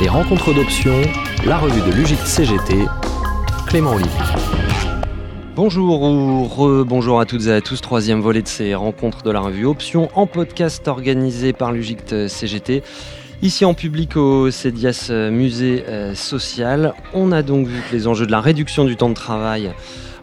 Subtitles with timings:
[0.00, 1.00] Les rencontres d'options,
[1.46, 2.84] la revue de l'UGIC CGT,
[3.66, 4.10] Clément Olivier.
[5.54, 9.40] Bonjour ou re-bonjour à toutes et à tous, troisième volet de ces rencontres de la
[9.40, 12.82] revue Options en podcast organisé par l'UGIC CGT.
[13.40, 18.26] Ici en public au CEDIAS Musée euh, Social, on a donc vu que les enjeux
[18.26, 19.72] de la réduction du temps de travail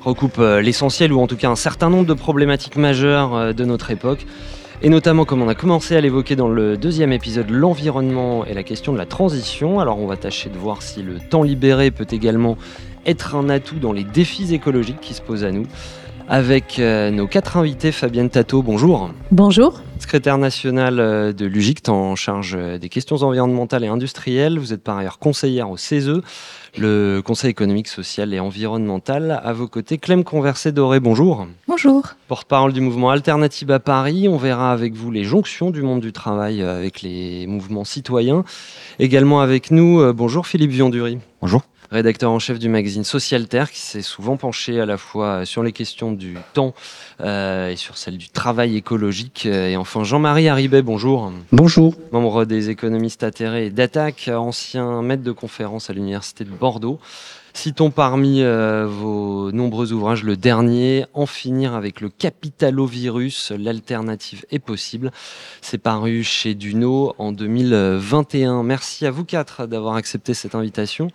[0.02, 3.66] recoupent euh, l'essentiel ou en tout cas un certain nombre de problématiques majeures euh, de
[3.66, 4.28] notre époque
[4.84, 8.64] et notamment comme on a commencé à l'évoquer dans le deuxième épisode, l'environnement et la
[8.64, 9.80] question de la transition.
[9.80, 12.58] Alors on va tâcher de voir si le temps libéré peut également
[13.06, 15.66] être un atout dans les défis écologiques qui se posent à nous.
[16.28, 19.10] Avec euh, nos quatre invités, Fabienne Tato, bonjour.
[19.32, 19.82] Bonjour.
[20.00, 24.58] Secrétaire nationale euh, de l'UGICT en charge euh, des questions environnementales et industrielles.
[24.58, 26.22] Vous êtes par ailleurs conseillère au CESE,
[26.78, 29.42] le Conseil économique, social et environnemental.
[29.44, 31.48] À vos côtés, Clem Conversé-Doré, bonjour.
[31.68, 32.04] Bonjour.
[32.28, 34.28] Porte-parole du mouvement Alternative à Paris.
[34.28, 38.44] On verra avec vous les jonctions du monde du travail avec les mouvements citoyens.
[39.00, 41.20] Également avec nous, bonjour Philippe Viondury.
[41.42, 41.62] Bonjour
[41.94, 45.62] rédacteur en chef du magazine Social Terre, qui s'est souvent penché à la fois sur
[45.62, 46.74] les questions du temps
[47.22, 49.46] euh, et sur celles du travail écologique.
[49.46, 51.32] Et enfin, Jean-Marie Haribet, bonjour.
[51.52, 51.94] Bonjour.
[52.12, 57.00] Membre des économistes atterrés et d'Attaque, ancien maître de conférence à l'Université de Bordeaux.
[57.56, 64.58] Citons parmi euh, vos nombreux ouvrages le dernier, En finir avec le capitalovirus, l'alternative est
[64.58, 65.12] possible.
[65.62, 68.64] C'est paru chez Duno en 2021.
[68.64, 71.10] Merci à vous quatre d'avoir accepté cette invitation.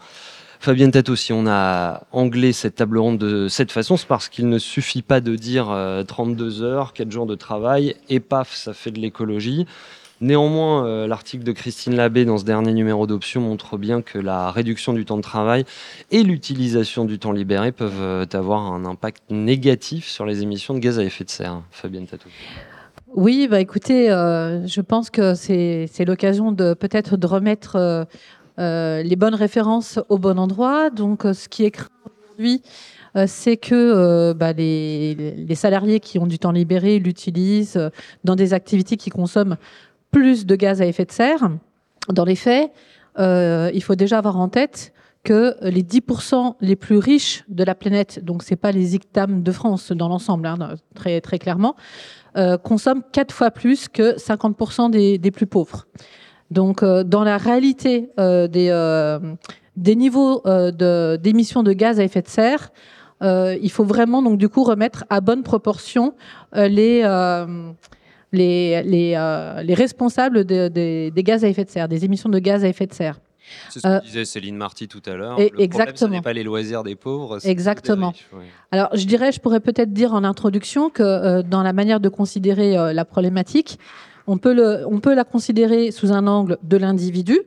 [0.60, 4.48] Fabienne Tato, si on a anglais cette table ronde de cette façon, c'est parce qu'il
[4.48, 5.66] ne suffit pas de dire
[6.06, 9.66] 32 euh, heures, 4 jours de travail, et paf, ça fait de l'écologie.
[10.20, 14.50] Néanmoins, euh, l'article de Christine Labbé dans ce dernier numéro d'option montre bien que la
[14.50, 15.64] réduction du temps de travail
[16.10, 20.80] et l'utilisation du temps libéré peuvent euh, avoir un impact négatif sur les émissions de
[20.80, 21.62] gaz à effet de serre.
[21.70, 22.28] Fabienne Tato.
[23.14, 28.06] Oui, bah écoutez, je pense que c'est l'occasion de peut-être remettre
[28.58, 30.90] les bonnes références au bon endroit.
[30.90, 31.88] Donc, euh, ce qui est craint
[32.24, 32.62] aujourd'hui,
[33.16, 37.90] euh, c'est que bah, les, salariés qui ont du temps libéré l'utilisent
[38.24, 39.56] dans des activités qui consomment
[40.10, 41.50] plus de gaz à effet de serre.
[42.08, 42.70] Dans les faits,
[43.18, 44.92] il faut déjà avoir en tête
[45.24, 49.52] que les 10% les plus riches de la planète, donc c'est pas les ICTAM de
[49.52, 51.76] France dans l'ensemble, hein, très, très clairement,
[52.62, 55.86] consomment quatre fois plus que 50% des, plus pauvres.
[56.50, 59.18] Donc, euh, dans la réalité euh, des, euh,
[59.76, 60.42] des niveaux
[61.18, 62.70] d'émissions de, gaz à effet de serre,
[63.20, 66.14] il faut vraiment donc du coup remettre à bonne proportion
[66.54, 67.02] les
[68.30, 72.68] les, les, les, responsables des gaz à effet de serre, des émissions de gaz à
[72.68, 73.20] effet de serre.
[73.70, 75.38] C'est ce que disait Céline Marty tout à l'heure.
[75.38, 75.78] Le exactement.
[75.78, 77.38] Problème, ce n'est pas les loisirs des pauvres.
[77.46, 78.12] Exactement.
[78.70, 82.92] Alors, je dirais, je pourrais peut-être dire en introduction que dans la manière de considérer
[82.92, 83.78] la problématique,
[84.28, 87.40] on peut, la considérer sous un angle de l'individu.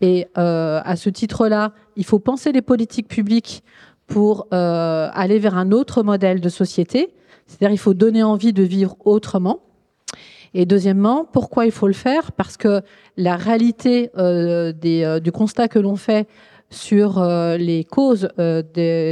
[0.00, 3.62] Et euh, à ce titre-là, il faut penser les politiques publiques
[4.06, 7.14] pour euh, aller vers un autre modèle de société.
[7.46, 9.60] C'est-à-dire il faut donner envie de vivre autrement.
[10.52, 12.32] Et deuxièmement, pourquoi il faut le faire?
[12.32, 12.82] Parce que
[13.16, 14.72] la réalité euh,
[15.20, 16.26] du constat que l'on fait
[16.70, 18.62] sur euh, les causes euh,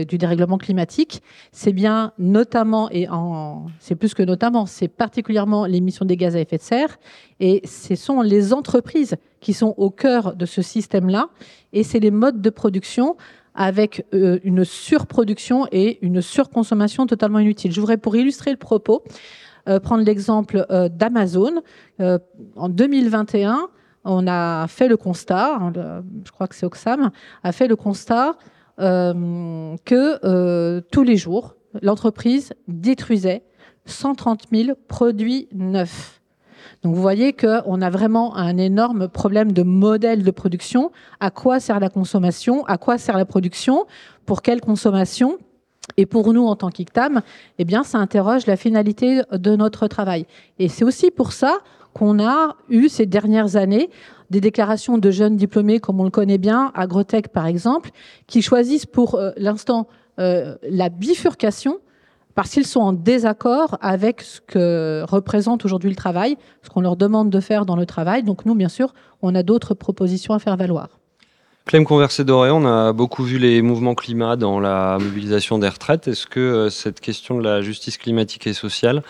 [0.04, 3.08] du dérèglement climatique, c'est bien notamment, et
[3.80, 6.98] c'est plus que notamment, c'est particulièrement l'émission des gaz à effet de serre,
[7.40, 11.28] et ce sont les entreprises qui sont au cœur de ce système-là,
[11.72, 13.16] et c'est les modes de production
[13.54, 17.72] avec euh, une surproduction et une surconsommation totalement inutile.
[17.72, 19.02] Je voudrais, pour illustrer le propos,
[19.82, 20.64] prendre l'exemple
[20.94, 21.60] d'Amazon.
[22.00, 23.68] en 2021,
[24.08, 25.72] on a fait le constat, hein,
[26.24, 27.10] je crois que c'est Oxam,
[27.42, 28.36] a fait le constat
[28.80, 33.42] euh, que euh, tous les jours, l'entreprise détruisait
[33.84, 36.20] 130 000 produits neufs.
[36.82, 40.90] Donc vous voyez qu'on a vraiment un énorme problème de modèle de production.
[41.20, 42.64] À quoi sert la consommation?
[42.66, 43.86] À quoi sert la production?
[44.24, 45.38] Pour quelle consommation?
[45.96, 47.22] Et pour nous, en tant qu'ICTAM,
[47.58, 50.26] eh bien, ça interroge la finalité de notre travail.
[50.58, 51.58] Et c'est aussi pour ça
[51.98, 53.90] qu'on a eu ces dernières années
[54.30, 57.90] des déclarations de jeunes diplômés, comme on le connaît bien, Agrotech par exemple,
[58.26, 59.88] qui choisissent pour euh, l'instant
[60.20, 61.78] euh, la bifurcation
[62.34, 66.96] parce qu'ils sont en désaccord avec ce que représente aujourd'hui le travail, ce qu'on leur
[66.96, 68.22] demande de faire dans le travail.
[68.22, 71.00] Donc nous, bien sûr, on a d'autres propositions à faire valoir.
[71.68, 76.08] Clem Conversé-Doré, on a beaucoup vu les mouvements climat dans la mobilisation des retraites.
[76.08, 79.02] Est-ce que euh, cette question de la justice climatique et sociale,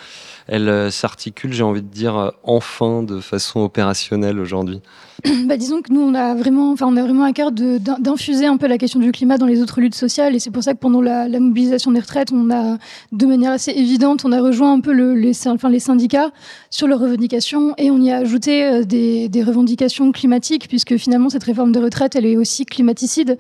[0.49, 4.81] elle euh, s'articule, j'ai envie de dire, euh, enfin de façon opérationnelle aujourd'hui?
[5.47, 8.57] Bah, disons que nous, on a vraiment, enfin, on a vraiment à cœur d'infuser un
[8.57, 10.79] peu la question du climat dans les autres luttes sociales, et c'est pour ça que
[10.79, 12.77] pendant la, mobilisation des retraites, on a,
[13.13, 16.31] de manière assez évidente, on a rejoint un peu le, les, enfin, les syndicats
[16.71, 21.45] sur leurs revendications, et on y a ajouté des, des, revendications climatiques, puisque finalement cette
[21.45, 23.39] réforme des retraites, elle est aussi climaticide,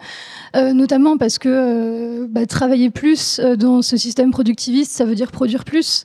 [0.56, 5.30] euh, notamment parce que euh, bah, travailler plus dans ce système productiviste, ça veut dire
[5.30, 6.04] produire plus.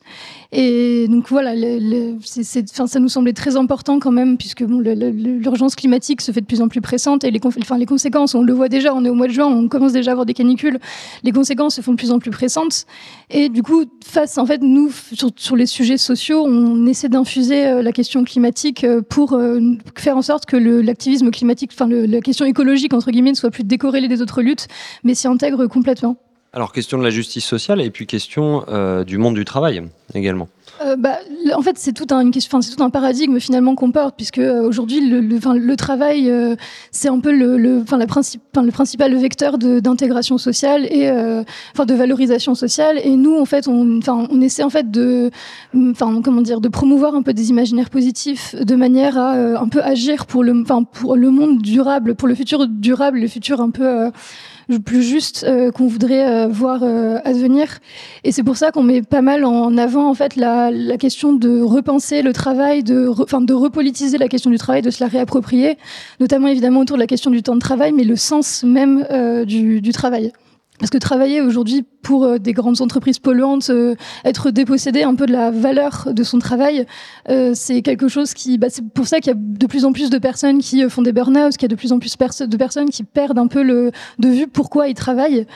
[0.56, 1.54] Et donc voilà,
[2.22, 6.68] ça nous semblait très important quand même, puisque l'urgence climatique se fait de plus en
[6.68, 9.28] plus pressante et les, enfin, les conséquences, on le voit déjà, on est au mois
[9.28, 10.78] de juin, on commence déjà à avoir des canicules,
[11.24, 12.86] les conséquences se font de plus en plus pressantes.
[13.32, 14.92] Et du coup, face, en fait, nous,
[15.38, 19.60] sur, les sujets sociaux, on essaie d'infuser euh, la question climatique euh, pour euh,
[19.98, 23.63] faire en sorte que l'activisme climatique, enfin la question écologique, entre guillemets, ne soit plus
[23.63, 24.68] décorrélée des autres luttes,
[25.04, 26.18] mais s'y intègre complètement.
[26.54, 29.81] Alors, question de la justice sociale et puis question euh, du monde du travail
[30.13, 30.50] également.
[30.86, 31.20] Euh, bah,
[31.56, 35.76] en fait, c'est tout un, paradigme finalement qu'on porte, puisque euh, aujourd'hui, le, le, le,
[35.76, 36.32] travail,
[36.92, 41.10] c'est un peu le, le, le principal vecteur d'intégration sociale et
[41.74, 43.00] enfin de valorisation sociale.
[43.04, 45.32] Et nous, en fait, on, on essaie en fait de,
[45.76, 49.82] enfin, comment dire, de promouvoir un peu des imaginaires positifs, de manière à un peu
[49.82, 54.12] agir pour le, pour le monde durable, pour le futur durable, le futur un peu
[54.83, 57.80] plus juste euh, qu'on voudrait euh, voir euh, advenir.
[58.24, 61.33] Et c'est pour ça qu'on met pas mal en avant en fait la, la question
[61.33, 65.10] de repenser le travail, de, enfin de repolitiser la question du travail, de se la
[65.10, 65.77] réapproprier,
[66.19, 69.06] notamment évidemment autour de la question du temps de travail, mais le sens même
[69.45, 70.31] du, du travail.
[70.84, 73.96] Parce que travailler aujourd'hui pour euh, des grandes entreprises polluantes, euh,
[74.26, 76.86] être dépossédé un peu de la valeur de son travail,
[77.30, 79.94] euh, c'est quelque chose qui, bah, c'est pour ça qu'il y a de plus en
[79.94, 82.58] plus de personnes qui font des burn-out, qu'il y a de plus en plus de
[82.58, 85.48] personnes qui perdent un peu de vue pourquoi ils travaillent.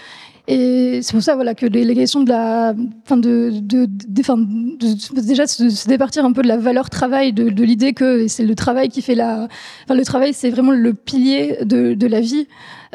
[0.47, 2.73] Et c'est pour ça voilà, que les, questions de la.
[3.03, 7.63] Enfin, de, de, de, déjà se, départir un peu de la valeur travail, de, de
[7.65, 9.49] l'idée que c'est le travail qui fait la.
[9.83, 12.47] Enfin, le travail, c'est vraiment le pilier de, de la vie.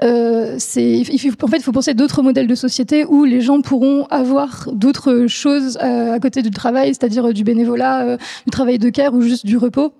[0.02, 1.02] Euh, c'est,
[1.42, 5.26] en fait, il faut penser d'autres modèles de société où les gens pourront avoir d'autres
[5.26, 8.16] choses euh, à côté du travail, c'est-à-dire du bénévolat, euh,
[8.46, 9.92] du travail de care ou juste du repos.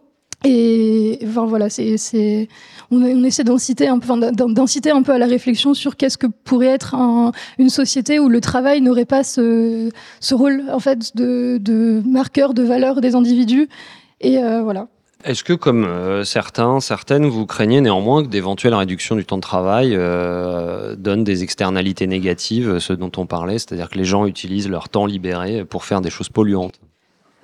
[0.45, 2.49] Et enfin, voilà, c'est,
[2.91, 6.27] on, on, essaie d'inciter un, peu, d'inciter un peu à la réflexion sur qu'est-ce que
[6.27, 11.15] pourrait être un, une société où le travail n'aurait pas ce, ce, rôle en fait
[11.17, 13.69] de, de, marqueur de valeur des individus.
[14.21, 14.89] Et euh, voilà.
[15.25, 19.43] Est-ce que, comme euh, certains, certaines, vous craignez néanmoins que d'éventuelles réductions du temps de
[19.43, 24.69] travail euh, donnent des externalités négatives, ce dont on parlait, c'est-à-dire que les gens utilisent
[24.69, 26.81] leur temps libéré pour faire des choses polluantes?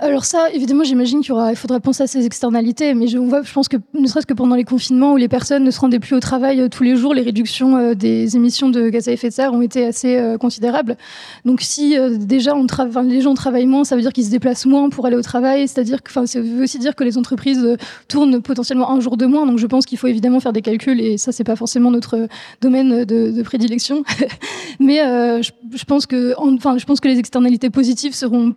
[0.00, 3.66] Alors ça, évidemment, j'imagine qu'il il faudrait penser à ces externalités, mais je, je pense
[3.66, 6.20] que ne serait-ce que pendant les confinements où les personnes ne se rendaient plus au
[6.20, 9.34] travail euh, tous les jours, les réductions euh, des émissions de gaz à effet de
[9.34, 10.96] serre ont été assez euh, considérables.
[11.44, 12.54] Donc si déjà
[13.02, 15.66] les gens travaillent moins, ça veut dire qu'ils se déplacent moins pour aller au travail,
[15.66, 19.46] c'est-à-dire que, ça veut aussi dire que les entreprises tournent potentiellement un jour de moins.
[19.46, 22.28] Donc je pense qu'il faut évidemment faire des calculs et ça c'est pas forcément notre
[22.60, 24.04] domaine de, prédilection,
[24.80, 24.98] mais
[25.42, 28.54] je, pense que, je pense que les externalités positives seront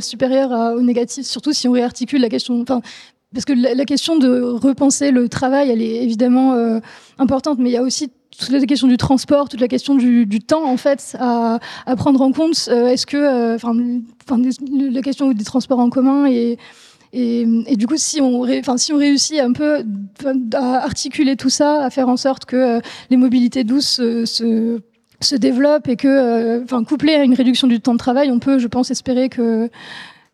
[0.00, 2.64] supérieures à négatif, surtout si on réarticule la question.
[3.34, 6.78] Parce que la, question de repenser le travail, elle est évidemment euh,
[7.18, 10.38] importante, mais il y a aussi toute la question du transport, toute la question du,
[10.40, 11.58] temps en fait à,
[11.96, 12.68] prendre en compte.
[12.68, 13.74] Euh, est-ce que, euh, enfin,
[14.70, 16.56] la question des transports en commun et
[17.76, 19.84] du coup, si on, réussit un peu
[20.52, 22.80] à articuler tout ça, à faire en sorte que
[23.10, 24.80] les mobilités douces se,
[25.20, 28.58] se développent et que, enfin, couplé à une réduction du temps de travail, on peut,
[28.58, 29.70] je pense, espérer que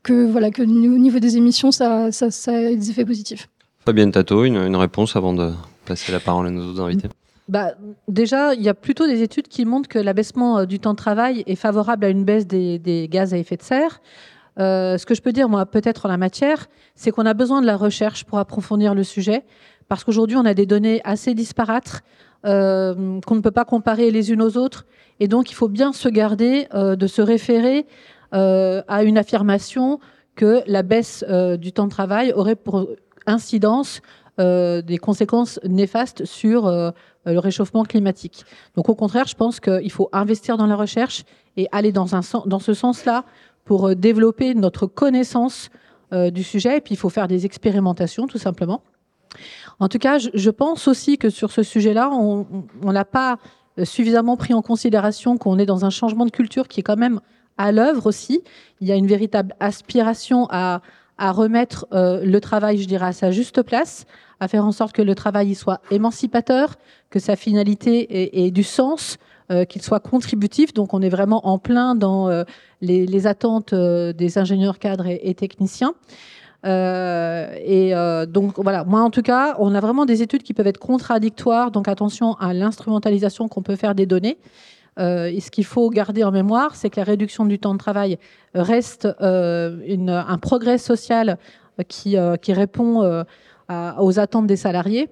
[0.03, 3.49] que voilà que au niveau des émissions, ça, ça, ça a des effets positifs.
[3.85, 5.53] Fabienne Tato, une, une, réponse avant de
[5.87, 7.09] passer la parole à nos autres invités.
[7.49, 7.73] Bah,
[8.09, 10.99] déjà, il y a plutôt des études qui montrent que l'abaissement euh, du temps de
[10.99, 14.01] travail est favorable à une baisse des, des gaz à effet de serre.
[14.59, 17.61] Euh, ce que je peux dire, moi, peut-être en la matière, c'est qu'on a besoin
[17.61, 19.45] de la recherche pour approfondir le sujet,
[19.89, 22.03] parce qu'aujourd'hui, on a des données assez disparates
[22.47, 24.87] euh, qu'on ne peut pas comparer les unes aux autres,
[25.19, 27.87] et donc il faut bien se garder euh, de se référer
[28.33, 29.99] à une affirmation
[30.37, 32.87] que la baisse euh, du temps de travail aurait pour
[33.27, 34.01] incidence
[34.39, 36.67] euh, des conséquences néfastes sur
[37.27, 38.45] le réchauffement climatique.
[38.75, 41.25] Donc au contraire, je pense qu'il faut investir dans la recherche
[41.57, 43.25] et aller dans ce sens-là
[43.65, 45.69] pour développer notre connaissance
[46.13, 46.79] du sujet.
[46.79, 48.83] Et puis il faut faire des expérimentations, tout simplement.
[49.79, 52.47] En tout cas, je, pense aussi que sur ce sujet-là, on
[52.83, 53.37] n'a pas
[53.85, 57.21] suffisamment pris en considération qu'on est dans un changement de culture qui est quand même
[57.61, 58.43] à l'œuvre aussi.
[58.81, 60.81] Il y a une véritable aspiration à,
[61.19, 64.07] remettre le travail, je dirais, à sa juste place,
[64.41, 66.77] à faire en sorte que le travail soit émancipateur,
[67.11, 69.19] que sa finalité ait, du sens,
[69.69, 70.73] qu'il soit contributif.
[70.73, 72.31] Donc on est vraiment en plein dans
[72.81, 75.93] les, attentes des ingénieurs cadres et techniciens.
[76.67, 80.53] Euh, et euh, donc voilà, moi en tout cas, on a vraiment des études qui
[80.53, 84.39] peuvent être contradictoires, donc attention à l'instrumentalisation qu'on peut faire des données.
[84.99, 87.79] Euh, et ce qu'il faut garder en mémoire, c'est que la réduction du temps de
[87.79, 88.19] travail
[88.55, 91.39] reste une, un progrès social
[91.89, 93.25] qui, qui répond
[93.71, 95.09] aux attentes des salariés.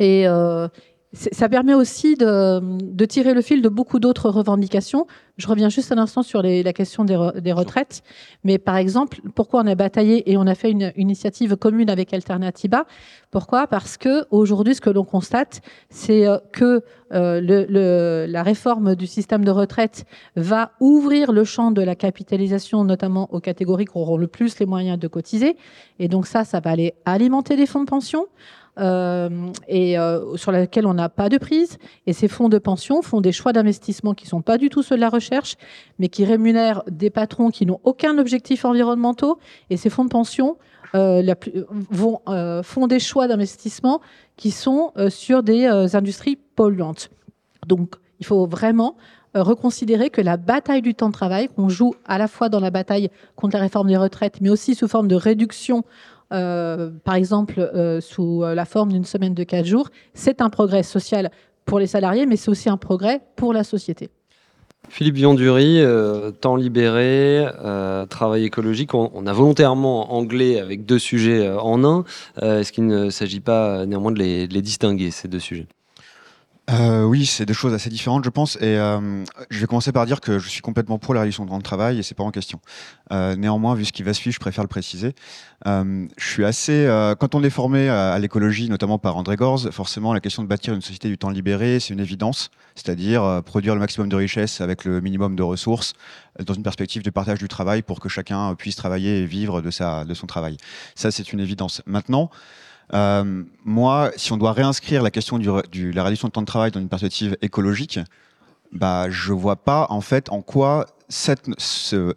[0.00, 0.26] Et
[1.14, 5.06] ça permet aussi de, tirer le fil de beaucoup d'autres revendications.
[5.36, 8.02] Je reviens juste un instant sur la question des, retraites.
[8.42, 12.12] Mais par exemple, pourquoi on a bataillé et on a fait une, initiative commune avec
[12.12, 12.84] Alternativa
[13.30, 13.66] Pourquoi?
[13.66, 19.44] Parce que aujourd'hui, ce que l'on constate, c'est euh, que euh, la réforme du système
[19.44, 20.04] de retraite
[20.36, 24.66] va ouvrir le champ de la capitalisation, notamment aux catégories qui auront le plus les
[24.66, 25.56] moyens de cotiser.
[25.98, 28.26] Et donc ça, ça va aller alimenter les fonds de pension.
[28.80, 29.28] Euh,
[29.68, 31.78] et euh, sur laquelle on n'a pas de prise.
[32.06, 34.82] Et ces fonds de pension font des choix d'investissement qui ne sont pas du tout
[34.82, 35.56] ceux de la recherche,
[35.98, 39.38] mais qui rémunèrent des patrons qui n'ont aucun objectif environnementaux.
[39.70, 40.56] Et ces fonds de pension
[40.96, 41.34] euh,
[42.62, 44.00] font des choix d'investissement
[44.36, 47.10] qui sont sur des industries polluantes.
[47.66, 48.96] Donc, il faut vraiment
[49.34, 52.70] reconsidérer que la bataille du temps de travail, qu'on joue à la fois dans la
[52.70, 55.84] bataille contre la réforme des retraites, mais aussi sous forme de réduction
[57.04, 60.82] par exemple euh, sous euh, la forme d'une semaine de quatre jours, c'est un progrès
[60.82, 61.30] social
[61.64, 64.10] pour les salariés, mais c'est aussi un progrès pour la société.
[64.90, 65.82] Philippe Biondury,
[66.42, 67.46] temps libéré,
[68.10, 72.04] travail écologique, on, a volontairement anglais avec deux sujets en un.
[72.42, 75.68] Est-ce qu'il ne s'agit pas néanmoins de les distinguer, ces deux sujets?
[76.70, 78.56] Euh, oui, c'est des choses assez différentes, je pense.
[78.56, 81.50] Et euh, je vais commencer par dire que je suis complètement pour la réduction de
[81.50, 82.60] temps de travail et c'est pas en question.
[83.12, 85.14] Euh, néanmoins, vu ce qui va suivre, je préfère le préciser.
[85.66, 86.86] je suis assez.
[87.20, 90.72] quand on est formé à, l'écologie, notamment par André Gorz, forcément, la question de bâtir
[90.74, 92.50] une société du temps libéré, c'est une évidence.
[92.74, 95.92] C'est-à-dire produire le maximum de richesses avec le minimum de ressources,
[96.44, 99.70] dans une perspective de partage du travail pour que chacun puisse travailler et vivre de
[99.70, 100.56] sa de son travail.
[100.94, 101.82] Ça, c'est une évidence.
[101.86, 102.30] Maintenant.
[102.92, 106.70] Euh, moi, si on doit réinscrire la question de la réduction de temps de travail
[106.70, 107.98] dans une perspective écologique,
[108.72, 110.86] bah, je vois pas en fait en quoi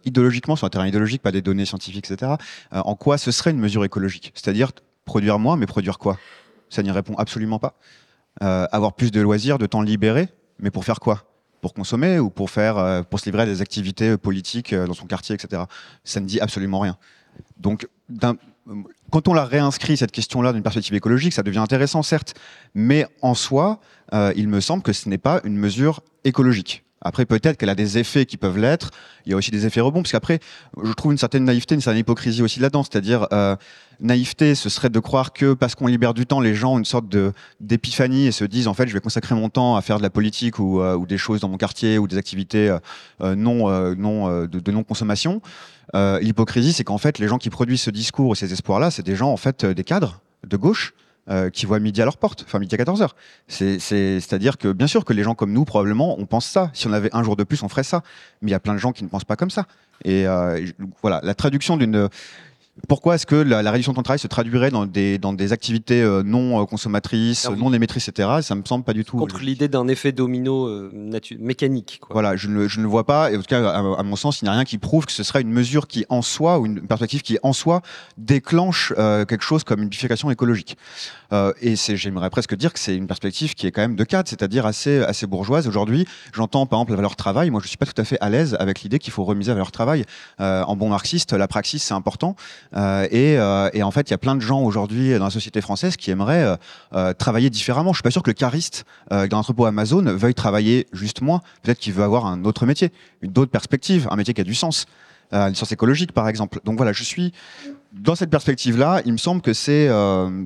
[0.04, 2.32] idéologiquement, sur un terrain idéologique, pas des données scientifiques, etc.,
[2.72, 4.32] euh, en quoi ce serait une mesure écologique?
[4.34, 4.72] C'est-à-dire
[5.04, 6.18] produire moins, mais produire quoi?
[6.68, 7.74] Ça n'y répond absolument pas.
[8.42, 11.24] Euh, avoir plus de loisirs, de temps libéré, mais pour faire quoi?
[11.60, 15.34] Pour consommer ou pour faire, pour se livrer à des activités politiques dans son quartier,
[15.34, 15.62] etc.
[16.04, 16.96] Ça ne dit absolument rien.
[17.56, 17.88] Donc,
[19.10, 22.34] quand on la réinscrit, cette question-là, d'une perspective écologique, ça devient intéressant, certes,
[22.74, 23.80] mais en soi,
[24.12, 26.84] euh, il me semble que ce n'est pas une mesure écologique.
[27.00, 28.90] Après, peut-être qu'elle a des effets qui peuvent l'être.
[29.26, 30.40] Il y a aussi des effets rebonds, parce qu'après,
[30.82, 32.82] je trouve une certaine naïveté, une certaine hypocrisie aussi là-dedans.
[32.82, 33.56] C'est-à-dire, euh,
[34.00, 36.84] naïveté, ce serait de croire que parce qu'on libère du temps, les gens ont une
[36.84, 39.98] sorte de d'épiphanie et se disent en fait, je vais consacrer mon temps à faire
[39.98, 42.76] de la politique ou, euh, des choses dans mon quartier ou des activités
[43.20, 45.40] non non de, de non consommation.
[45.94, 49.02] Euh, l'hypocrisie, c'est qu'en fait, les gens qui produisent ce discours et ces espoirs-là, c'est
[49.02, 50.94] des gens, en fait, euh, des cadres de gauche
[51.30, 53.10] euh, qui voient midi à leur porte, enfin midi à 14h.
[53.48, 56.70] C'est-à-dire que, bien sûr, que les gens comme nous, probablement, on pense ça.
[56.74, 58.02] Si on avait un jour de plus, on ferait ça.
[58.42, 59.66] Mais il y a plein de gens qui ne pensent pas comme ça.
[60.04, 60.26] Et
[61.02, 62.08] voilà, la traduction d'une
[62.86, 66.00] pourquoi est-ce que la, réduction de de travail se traduirait dans des, dans des activités
[66.00, 68.28] euh, non euh, consommatrices, ah non émettrices, etc.
[68.42, 69.16] Ça me semble pas du tout.
[69.16, 70.92] Contre l'idée d'un effet domino euh,
[71.40, 71.98] mécanique.
[72.00, 72.12] Quoi.
[72.12, 73.32] Voilà, je ne, je ne le vois pas.
[73.32, 75.24] Et en tout cas, à, mon sens, il n'y a rien qui prouve que ce
[75.24, 77.82] serait une mesure qui, en soi, ou une perspective qui, en soi,
[78.16, 80.76] déclenche quelque chose comme une bifurcation écologique.
[81.60, 84.66] Et j'aimerais presque dire que c'est une perspective qui est quand même de cadre, c'est-à-dire
[84.66, 85.68] assez, assez bourgeoise.
[85.68, 87.50] Aujourd'hui, j'entends par exemple la valeur travail.
[87.50, 89.54] Moi, je suis pas tout à fait à l'aise avec l'idée qu'il faut remiser la
[89.54, 90.04] valeur travail.
[90.38, 92.36] en bon marxiste, la praxis, c'est important.
[92.76, 95.60] Euh, euh, et, en fait, il y a plein de gens aujourd'hui dans la société
[95.60, 96.56] française qui aimeraient
[96.94, 97.92] euh, travailler différemment.
[97.92, 101.40] Je suis pas sûr que le cariste dans l'entrepôt Amazon veuille travailler juste moins.
[101.62, 102.92] Peut-être qu'il veut avoir un autre métier,
[103.22, 104.86] une autre perspective, un métier qui a du sens.
[105.32, 106.60] Une sens écologique par exemple.
[106.64, 107.32] Donc voilà, je suis
[107.92, 109.90] dans cette perspective-là, il me semble que c'est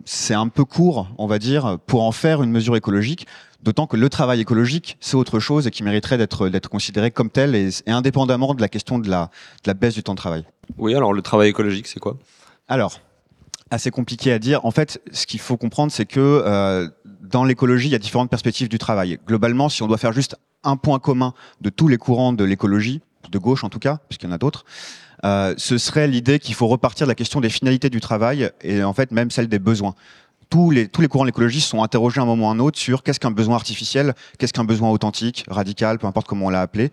[0.04, 3.26] c'est un peu court, on va dire, pour en faire une mesure écologique.
[3.62, 7.30] D'autant que le travail écologique, c'est autre chose et qui mériterait d'être d'être considéré comme
[7.30, 9.30] tel et, indépendamment de la question de la,
[9.64, 10.44] de la baisse du temps de travail.
[10.78, 12.16] Oui, alors le travail écologique, c'est quoi?
[12.68, 13.00] Alors,
[13.70, 14.64] assez compliqué à dire.
[14.64, 16.88] En fait, ce qu'il faut comprendre, c'est que euh,
[17.20, 19.18] dans l'écologie, il y a différentes perspectives du travail.
[19.26, 23.00] Globalement, si on doit faire juste un point commun de tous les courants de l'écologie,
[23.30, 24.64] de gauche en tout cas, puisqu'il y en a d'autres,
[25.24, 28.82] euh, ce serait l'idée qu'il faut repartir de la question des finalités du travail et
[28.82, 29.94] en fait même celle des besoins.
[30.50, 32.78] Tous les, tous les courants l'écologie sont interrogés à un moment ou à un autre
[32.78, 36.60] sur qu'est-ce qu'un besoin artificiel, qu'est-ce qu'un besoin authentique, radical, peu importe comment on l'a
[36.60, 36.90] appelé.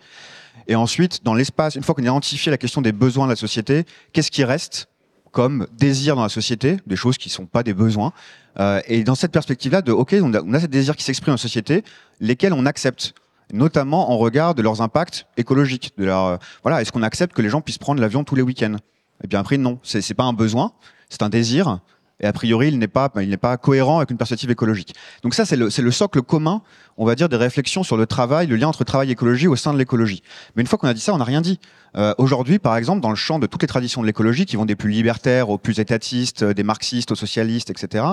[0.66, 3.36] Et ensuite, dans l'espace, une fois qu'on a identifié la question des besoins de la
[3.36, 4.88] société, qu'est-ce qui reste
[5.30, 8.12] comme désir dans la société, des choses qui ne sont pas des besoins.
[8.58, 11.34] Euh, et dans cette perspective-là, de OK, on a, on a ces désirs qui s'expriment
[11.34, 11.84] en société,
[12.20, 13.14] lesquels on accepte
[13.52, 15.92] notamment en regard de leurs impacts écologiques.
[15.98, 18.76] Euh, voilà, est-ce qu'on accepte que les gens puissent prendre l'avion tous les week-ends?
[19.24, 20.72] Eh bien après, non, c'est, c'est pas un besoin,
[21.08, 21.80] c'est un désir.
[22.20, 24.94] Et a priori, il n'est pas, il n'est pas cohérent avec une perspective écologique.
[25.22, 26.62] Donc ça, c'est le, socle commun,
[26.98, 29.56] on va dire, des réflexions sur le travail, le lien entre travail et écologie au
[29.56, 30.22] sein de l'écologie.
[30.54, 31.58] Mais une fois qu'on a dit ça, on n'a rien dit.
[31.96, 34.66] Euh, Aujourd'hui, par exemple, dans le champ de toutes les traditions de l'écologie, qui vont
[34.66, 38.04] des plus libertaires aux plus étatistes, des marxistes aux socialistes, etc.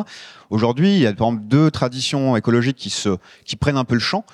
[0.50, 2.89] Aujourd'hui, il y a par exemple deux traditions écologiques
[3.46, 4.25] qui prennent un peu le champ.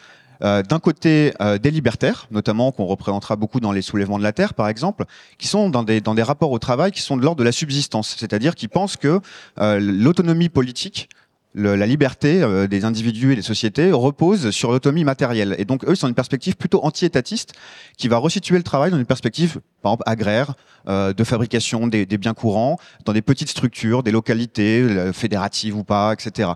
[0.41, 4.33] Euh, d'un côté euh, des libertaires, notamment qu'on représentera beaucoup dans les soulèvements de la
[4.33, 5.05] terre, par exemple,
[5.37, 7.51] qui sont dans des, dans des rapports au travail qui sont de l'ordre de la
[7.51, 9.19] subsistance, c'est-à-dire qui pensent que
[9.59, 11.09] euh, l'autonomie politique
[11.53, 15.55] le, la liberté euh, des individus et des sociétés repose sur l'autonomie matérielle.
[15.59, 17.53] Et donc, eux, sont une perspective plutôt anti-étatiste
[17.97, 20.55] qui va resituer le travail dans une perspective, par exemple, agraire,
[20.87, 25.83] euh, de fabrication des, des, biens courants, dans des petites structures, des localités, fédératives ou
[25.83, 26.49] pas, etc.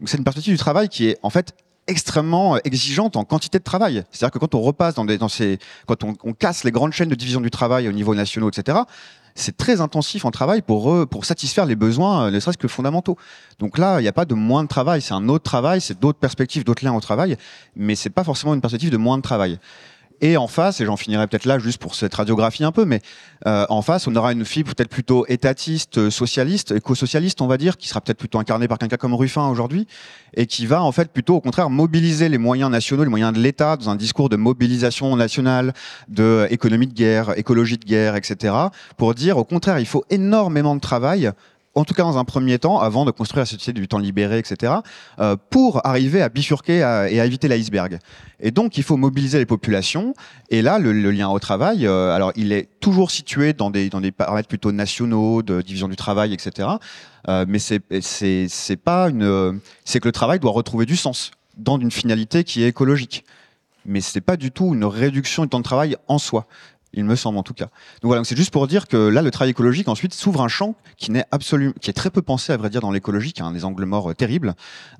[0.00, 1.54] Donc, c'est une perspective du travail qui est, en fait,
[1.90, 4.04] extrêmement exigeante en quantité de travail.
[4.10, 7.08] C'est-à-dire que quand on repasse dans, des, dans ces, quand on, casse les grandes chaînes
[7.08, 8.78] de division du travail au niveau national, etc.,
[9.34, 13.16] c'est très intensif en travail pour, pour satisfaire les besoins, ne serait-ce que fondamentaux.
[13.58, 15.98] Donc là, il n'y a pas de moins de travail, c'est un autre travail, c'est
[15.98, 17.36] d'autres perspectives, d'autres liens au travail,
[17.76, 19.58] mais c'est pas forcément une perspective de moins de travail.
[20.20, 23.00] Et en face, et j'en finirai peut-être là juste pour cette radiographie un peu, mais
[23.46, 27.56] euh, en face, on aura une fibre peut-être plutôt étatiste, euh, socialiste, éco-socialiste, on va
[27.56, 29.86] dire, qui sera peut-être plutôt incarnée par quelqu'un comme Ruffin aujourd'hui,
[30.34, 33.38] et qui va en fait plutôt au contraire mobiliser les moyens nationaux, les moyens de
[33.38, 35.72] l'État dans un discours de mobilisation nationale,
[36.08, 38.54] de économie de guerre, écologie de guerre, etc.,
[38.98, 41.32] pour dire au contraire, il faut énormément de travail
[41.74, 44.38] en tout cas dans un premier temps, avant de construire la société du temps libéré,
[44.38, 44.74] etc.,
[45.18, 47.98] euh, pour arriver à bifurquer et à éviter l'iceberg.
[48.40, 50.14] Et donc, il faut mobiliser les populations.
[50.50, 54.48] Et là, le, lien au travail, euh, alors il est toujours situé dans des, paramètres
[54.48, 56.68] plutôt nationaux, de division du travail, etc.
[57.28, 61.78] Euh, mais c'est c'est pas une, c'est que le travail doit retrouver du sens dans
[61.78, 63.24] une finalité qui est écologique.
[63.86, 66.46] Mais c'est pas du tout une réduction du temps de travail en soi
[66.92, 67.66] il me semble en tout cas.
[68.02, 70.74] Donc voilà, c'est juste pour dire que là, le travail écologique ensuite s'ouvre un champ
[70.96, 73.44] qui n'est absolument, qui est très peu pensé à vrai dire dans l'écologie, qui a
[73.44, 74.54] un des angles morts euh, terribles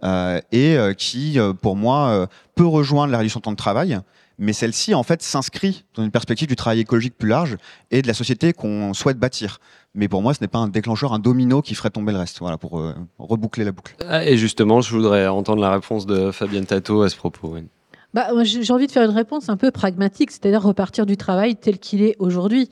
[0.04, 3.98] euh, et euh, qui, pour moi, peut rejoindre la réduction de temps de travail,
[4.38, 7.56] mais celle-ci en fait s'inscrit dans une perspective du travail écologique plus large
[7.90, 9.58] et de la société qu'on souhaite bâtir.
[9.94, 12.38] Mais pour moi, ce n'est pas un déclencheur, un domino qui ferait tomber le reste.
[12.38, 12.82] Voilà, pour
[13.18, 13.96] reboucler la boucle.
[14.08, 17.56] Ah, et justement, je voudrais entendre la réponse de Fabienne Tato à ce propos.
[18.12, 21.78] Bah, j'ai envie de faire une réponse un peu pragmatique, c'est-à-dire repartir du travail tel
[21.78, 22.68] qu'il est aujourd'hui.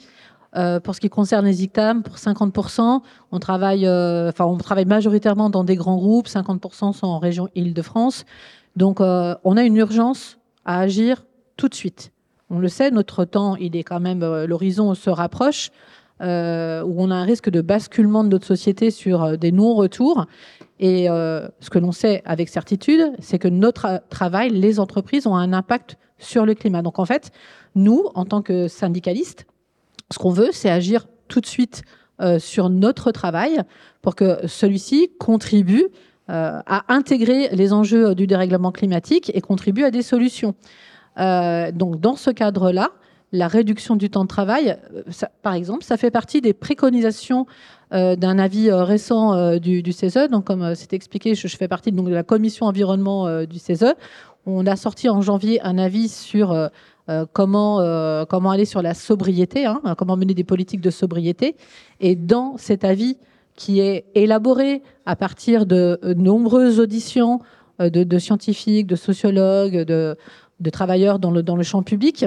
[0.56, 4.86] Euh, pour ce qui concerne les ICTAM, pour 50%, on travaille, euh, enfin, on travaille
[4.86, 8.24] majoritairement dans des grands groupes, 50% sont en région Île-de-France.
[8.74, 11.24] Donc, euh, on a une urgence à agir
[11.56, 12.12] tout de suite.
[12.50, 15.70] On le sait, notre temps, il est quand même, l'horizon se rapproche,
[16.20, 20.26] euh, où on a un risque de basculement de notre société sur euh, des non-retours.
[20.80, 25.36] Et euh, ce que l'on sait avec certitude, c'est que notre travail, les entreprises ont
[25.36, 26.82] un impact sur le climat.
[26.82, 27.30] Donc en fait,
[27.76, 29.46] nous, en tant que syndicalistes,
[30.10, 31.82] ce qu'on veut, c'est agir tout de suite
[32.38, 33.60] sur notre travail
[34.02, 35.86] pour que celui-ci contribue
[36.26, 40.54] à intégrer les enjeux du dérèglement climatique et contribue à des solutions.
[41.16, 42.90] Donc dans ce cadre-là,
[43.32, 44.76] la réduction du temps de travail,
[45.10, 47.46] ça, par exemple, ça fait partie des préconisations
[47.94, 50.28] euh, d'un avis euh, récent euh, du, CESE.
[50.30, 53.94] Donc, comme c'était expliqué, je, fais partie donc, de la commission environnement du CESE.
[54.46, 56.70] On a sorti en janvier un avis sur
[57.34, 61.56] comment, comment aller sur la sobriété, hein, comment mener des politiques de sobriété.
[62.00, 63.18] Et dans cet avis,
[63.56, 67.40] qui est élaboré à partir de nombreuses auditions
[67.78, 70.16] de, de scientifiques, de sociologues, de,
[70.60, 72.24] de travailleurs dans le, dans le champ public,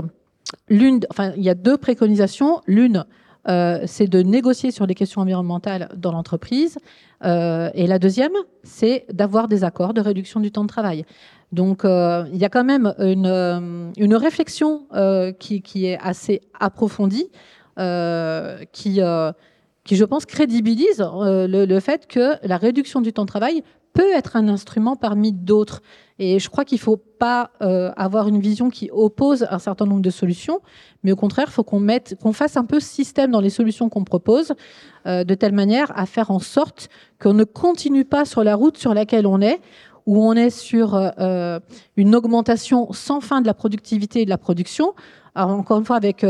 [0.70, 1.00] l'une,
[1.38, 2.62] il y a deux préconisations.
[2.68, 3.06] L'une,
[3.48, 6.78] euh, c'est de négocier sur les questions environnementales dans l'entreprise.
[7.24, 11.06] Euh, et la deuxième, c'est d'avoir des accords de réduction du temps de travail.
[11.52, 14.88] Donc, euh, il y a quand même une, réflexion
[15.40, 17.30] qui, est assez approfondie,
[17.78, 24.36] qui, je pense, crédibilise le fait que la réduction du temps de travail peut être
[24.36, 25.82] un instrument parmi d'autres.
[26.20, 29.86] Et je crois qu'il ne faut pas euh, avoir une vision qui oppose un certain
[29.86, 30.60] nombre de solutions,
[31.04, 33.90] mais au contraire, il faut qu'on mette, qu'on fasse un peu système dans les solutions
[33.90, 34.54] qu'on propose,
[35.08, 38.78] euh, de telle manière à faire en sorte qu'on ne continue pas sur la route
[38.78, 39.62] sur laquelle on est,
[40.06, 41.60] où on est sur euh,
[41.98, 44.94] une augmentation sans fin de la productivité et de la production.
[45.34, 46.26] Alors encore une fois, avec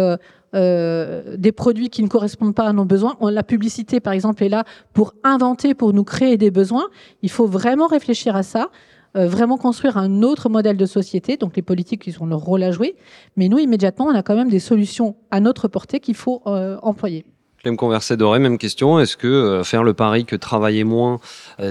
[0.53, 3.15] euh, des produits qui ne correspondent pas à nos besoins.
[3.21, 6.87] La publicité, par exemple, est là pour inventer, pour nous créer des besoins.
[7.21, 8.69] Il faut vraiment réfléchir à ça.
[9.17, 11.35] Euh, vraiment construire un autre modèle de société.
[11.35, 12.95] Donc les politiques, ils ont leur rôle à jouer.
[13.35, 16.77] Mais nous, immédiatement, on a quand même des solutions à notre portée qu'il faut euh,
[16.81, 17.25] employer.
[17.61, 18.99] Clem Converset Doré, même question.
[18.99, 21.19] Est-ce que euh, faire le pari que travailler moins,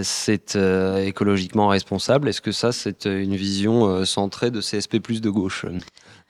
[0.03, 0.57] c'est
[1.03, 5.65] écologiquement responsable Est-ce que ça, c'est une vision centrée de CSP de gauche?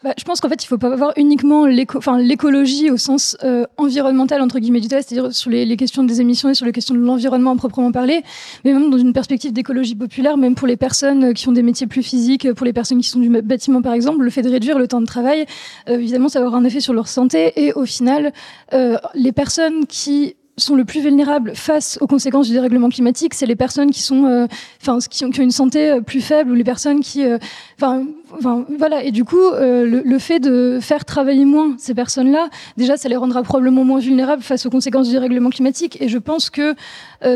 [0.02, 3.36] Bah, je pense qu'en fait, il ne faut pas voir uniquement l'écologie au sens
[3.76, 6.94] environnemental, entre guillemets, du test, c'est-à-dire sur les, questions des émissions et sur les questions
[6.94, 8.22] de l'environnement proprement parler,
[8.64, 11.86] mais même dans une perspective d'écologie populaire, même pour les personnes qui ont des métiers
[11.86, 14.78] plus physiques, pour les personnes qui sont du bâtiment, par exemple, le fait de réduire
[14.78, 15.46] le temps de travail,
[15.86, 18.32] évidemment, ça va un effet sur leur santé et au final,
[19.14, 23.56] les personnes qui sont le plus vulnérables face aux conséquences du dérèglement climatique, c'est les
[23.56, 24.46] personnes qui sont, euh,
[24.88, 27.38] ont, une santé euh, plus faible ou les personnes qui, euh,
[28.32, 29.02] enfin, voilà.
[29.04, 33.16] Et du coup, le, le, fait de faire travailler moins ces personnes-là, déjà, ça les
[33.16, 35.98] rendra probablement moins vulnérables face aux conséquences du dérèglement climatique.
[36.00, 36.74] Et je pense que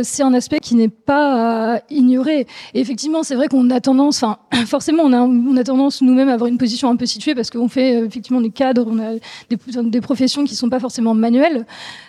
[0.02, 2.46] c'est un aspect qui n'est pas à ignorer.
[2.74, 6.28] Et effectivement, c'est vrai qu'on a tendance, enfin, forcément, on a, on a tendance nous-mêmes
[6.28, 9.14] à avoir une position un peu située parce qu'on fait effectivement des cadres, on a
[9.50, 11.66] des, des professions qui sont pas forcément manuelles.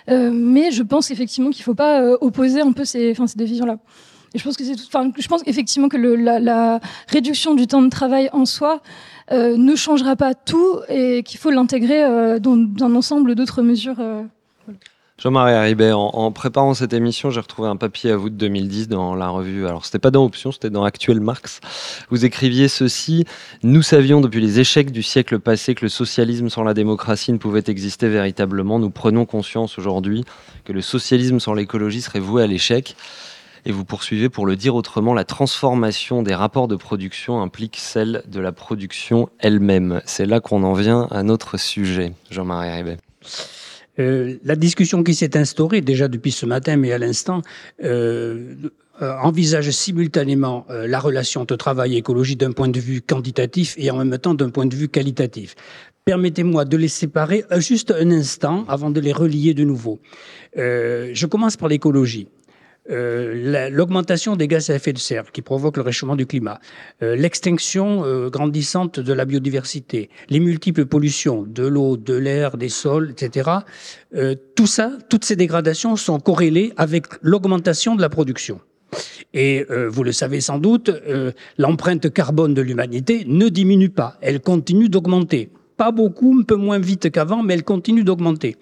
[0.07, 3.37] mais je pense effectivement qu'il ne faut pas euh, opposer un peu ces, enfin, ces
[3.37, 3.77] deux visions-là.
[4.35, 8.81] Je pense effectivement que la, réduction du temps de travail en soi
[9.31, 13.97] euh, ne changera pas tout et qu'il faut l'intégrer euh, dans, un ensemble d'autres mesures.
[15.17, 19.15] Jean-Marie Haribet, en, préparant cette émission, j'ai retrouvé un papier à vous de 2010 dans
[19.15, 19.65] la revue.
[19.65, 21.61] Alors, c'était pas dans Option, c'était dans Actuel Marx.
[22.09, 23.23] Vous écriviez ceci
[23.63, 27.37] Nous savions depuis les échecs du siècle passé que le socialisme sans la démocratie ne
[27.37, 28.77] pouvait exister véritablement.
[28.77, 30.25] Nous prenons conscience aujourd'hui
[30.65, 32.97] que le socialisme sans l'écologie serait voué à l'échec.
[33.67, 38.21] Et vous poursuivez pour le dire autrement, la transformation des rapports de production implique celle
[38.28, 40.01] de la production elle-même.
[40.06, 42.97] C'est là qu'on en vient à notre sujet, Jean-Marie Haribet.
[43.97, 47.41] Euh, la discussion qui s'est instaurée déjà depuis ce matin, mais à l'instant,
[47.84, 48.56] euh
[49.01, 53.91] envisage simultanément euh, la relation entre travail et écologie d'un point de vue quantitatif et
[53.91, 55.54] en même temps d'un point de vue qualitatif.
[56.06, 59.99] Permettez-moi de les séparer juste un instant avant de les relier de nouveau.
[60.56, 62.30] je commence par l'écologie.
[62.91, 66.59] Euh, l'augmentation des gaz à effet de serre qui provoque le réchauffement du climat,
[67.01, 72.69] euh, l'extinction euh, grandissante de la biodiversité, les multiples pollutions de l'eau, de l'air, des
[72.69, 73.49] sols, etc.
[74.55, 78.59] tout ça, toutes ces dégradations sont corrélées avec l'augmentation de la production.
[79.33, 80.89] Et vous le savez sans doute,
[81.57, 86.79] l'empreinte carbone de l'humanité ne diminue pas, elle continue d'augmenter pas beaucoup, un peu moins
[86.79, 88.55] vite qu'avant, mais elle continue d'augmenter.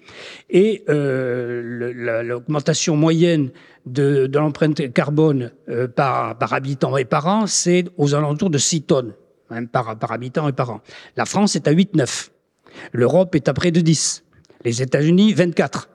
[0.50, 3.52] Et l'augmentation moyenne
[3.86, 8.58] de, de l'empreinte carbone euh, par, par habitant et par an, c'est aux alentours de
[8.58, 9.14] 6 tonnes
[9.50, 10.80] hein, par, par habitant et par an.
[11.16, 12.30] La France est à 8-9.
[12.92, 14.24] L'Europe est à près de 10.
[14.64, 15.88] Les États-Unis, 24.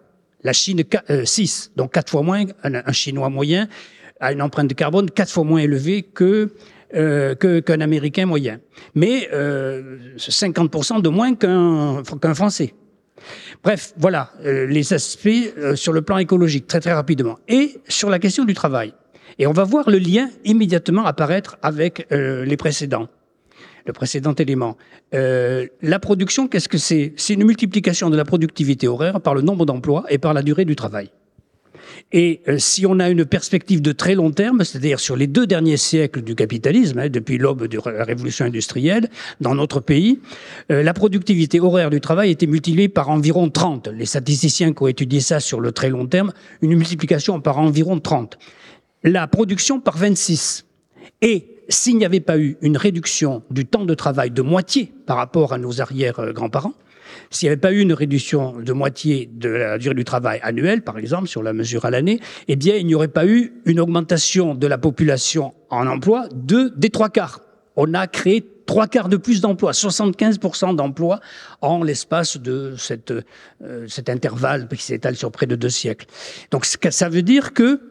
[0.43, 0.83] La Chine,
[1.25, 1.71] 6.
[1.71, 2.45] Euh, Donc 4 fois moins.
[2.63, 3.67] Un, un Chinois moyen
[4.19, 6.53] a une empreinte de carbone 4 fois moins élevée que
[6.95, 8.59] euh, qu'un Américain moyen,
[8.95, 12.73] mais euh, 50% de moins qu'un qu'un Français.
[13.63, 17.37] Bref, voilà euh, les aspects euh, sur le plan écologique, très très rapidement.
[17.47, 18.93] Et sur la question du travail.
[19.37, 23.07] Et on va voir le lien immédiatement apparaître avec les précédents
[23.89, 24.77] le précédent élément.
[25.13, 27.13] Euh, la production, qu'est-ce que c'est?
[27.17, 30.65] C'est une multiplication de la productivité horaire par le nombre d'emplois et par la durée
[30.65, 31.09] du travail.
[32.11, 35.47] Et euh, si on a une perspective de très long terme, c'est-à-dire sur les deux
[35.47, 39.09] derniers siècles du capitalisme, hein, depuis l'aube de la révolution industrielle,
[39.41, 40.19] dans notre pays,
[40.71, 43.89] euh, la productivité horaire du travail était multipliée par environ 30.
[43.89, 47.99] Les statisticiens qui ont étudié ça sur le très long terme, une multiplication par environ
[47.99, 48.37] 30.
[49.03, 50.65] La production par 26.
[51.21, 55.17] Et s'il n'y avait pas eu une réduction du temps de travail de moitié par
[55.17, 56.73] rapport à nos arrière-grands-parents,
[57.29, 60.81] s'il n'y avait pas eu une réduction de moitié de la durée du travail annuel,
[60.81, 63.79] par exemple, sur la mesure à l'année, eh bien, il n'y aurait pas eu une
[63.79, 67.41] augmentation de la population en emploi de, des trois quarts.
[67.75, 71.21] On a créé trois quarts de plus d'emplois, 75% d'emplois
[71.61, 72.75] en l'espace de
[73.63, 76.05] euh, cet intervalle qui s'étale sur près de deux siècles.
[76.51, 77.81] Donc ça veut dire que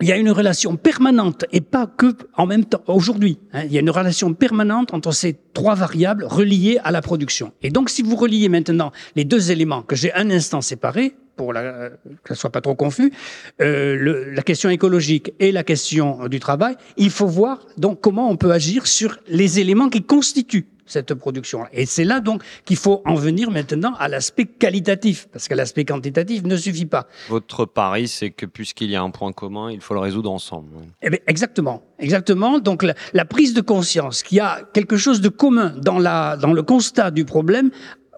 [0.00, 3.38] il y a une relation permanente et pas que en même temps aujourd'hui.
[3.52, 7.52] Hein, il y a une relation permanente entre ces trois variables reliées à la production.
[7.62, 11.52] Et donc, si vous reliez maintenant les deux éléments que j'ai un instant séparés pour
[11.52, 11.90] la,
[12.24, 13.12] que ça soit pas trop confus,
[13.60, 18.30] euh, le, la question écologique et la question du travail, il faut voir donc comment
[18.30, 21.64] on peut agir sur les éléments qui constituent cette production.
[21.72, 25.84] Et c'est là donc qu'il faut en venir maintenant à l'aspect qualitatif, parce que l'aspect
[25.84, 27.06] quantitatif ne suffit pas.
[27.28, 30.68] Votre pari, c'est que puisqu'il y a un point commun, il faut le résoudre ensemble.
[31.02, 32.58] Eh bien, exactement, exactement.
[32.58, 36.36] Donc la, la prise de conscience qu'il y a quelque chose de commun dans, la,
[36.36, 37.70] dans le constat du problème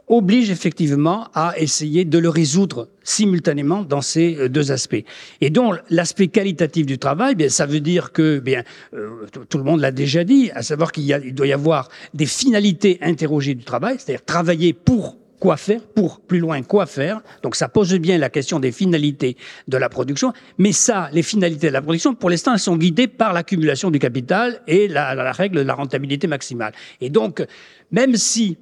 [0.09, 5.05] oblige effectivement à essayer de le résoudre simultanément dans ces euh, deux aspects.
[5.41, 8.63] Et donc l'aspect qualitatif du travail, bien ça veut dire que bien
[8.95, 12.27] euh, tout le monde l'a déjà dit, à savoir qu'il il doit y avoir des
[12.27, 17.21] finalités interrogées du travail, c'est-à-dire travailler pour quoi faire, pour plus loin quoi faire.
[17.43, 19.37] Donc ça pose bien la question des finalités
[19.69, 23.07] de la production, mais ça, les finalités de la production, pour l'instant, elles sont guidées
[23.07, 26.73] par l'accumulation du capital et la, la règle de la rentabilité maximale.
[27.01, 27.45] Et donc,
[27.91, 28.59] même si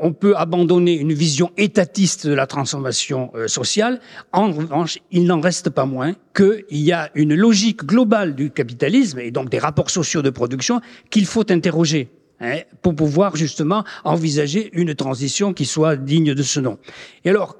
[0.00, 4.00] on peut abandonner une vision étatiste de la transformation euh, sociale.
[4.32, 9.18] En revanche, il n'en reste pas moins qu'il y a une logique globale du capitalisme
[9.18, 12.08] et donc des rapports sociaux de production qu'il faut interroger.
[12.38, 16.78] Hein, pour pouvoir justement envisager une transition qui soit digne de ce nom.
[17.24, 17.56] Et alors,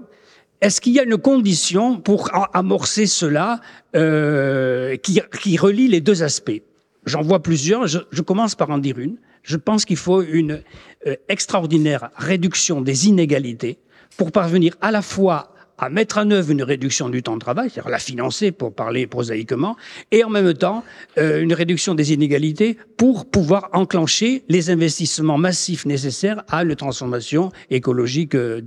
[0.61, 3.61] est-ce qu'il y a une condition pour amorcer cela
[3.95, 6.63] euh, qui, qui, relie les deux aspects?
[7.07, 7.87] J'en vois plusieurs.
[7.87, 9.17] Je, je, commence par en dire une.
[9.47, 10.61] Je pense qu'il faut une
[11.07, 13.79] euh, extraordinaire réduction des inégalités
[14.17, 17.71] pour parvenir à la fois à mettre en œuvre une réduction du temps de travail,
[17.71, 19.77] c'est-à-dire la financer pour parler prosaïquement,
[20.11, 20.83] et en même temps
[21.19, 27.53] euh, une réduction des inégalités pour pouvoir enclencher les investissements massifs nécessaires à une transformation
[27.71, 28.63] écologique euh,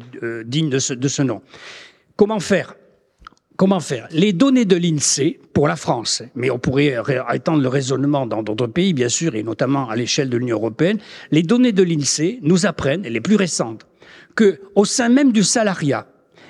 [0.46, 1.42] digne de ce, de ce nom.
[2.16, 2.76] Comment faire?
[3.60, 4.08] Comment faire?
[4.12, 6.96] Les données de l'INSEE pour la France, mais on pourrait
[7.34, 10.98] étendre le raisonnement dans d'autres pays, bien sûr, et notamment à l'échelle de l'Union européenne.
[11.32, 13.86] Les données de l'INSEE nous apprennent, les plus récentes,
[14.34, 16.08] que au sein même du salariat,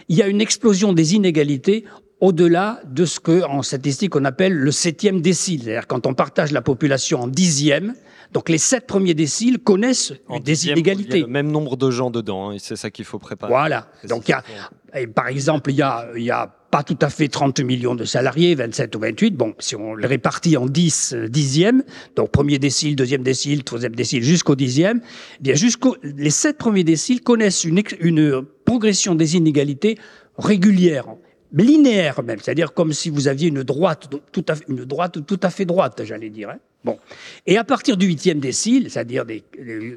[0.07, 1.83] il y a une explosion des inégalités
[2.19, 5.63] au-delà de ce que, en statistique, on appelle le septième décile.
[5.63, 7.95] C'est-à-dire quand on partage la population en dixième,
[8.33, 11.17] donc les sept premiers déciles connaissent des inégalités.
[11.17, 13.17] Il y a le même nombre de gens dedans, hein, et c'est ça qu'il faut
[13.17, 13.51] préparer.
[13.51, 13.87] Voilà.
[14.07, 17.09] Donc il y a, par exemple, il y a, il y a pas tout à
[17.09, 19.35] fait 30 millions de salariés, 27 ou 28.
[19.35, 21.83] Bon, si on le répartit en 10 euh, dixièmes,
[22.15, 25.01] donc premier décile, deuxième décile, troisième décile, jusqu'au dixième,
[25.39, 29.97] eh bien jusqu'au les sept premiers déciles connaissent une, une progression des inégalités
[30.37, 31.05] régulière
[31.51, 35.39] linéaire même, c'est-à-dire comme si vous aviez une droite tout à fait, une droite tout
[35.41, 36.49] à fait droite, j'allais dire.
[36.49, 36.59] Hein.
[36.85, 36.97] Bon.
[37.45, 39.43] Et à partir du huitième décile, c'est-à-dire des,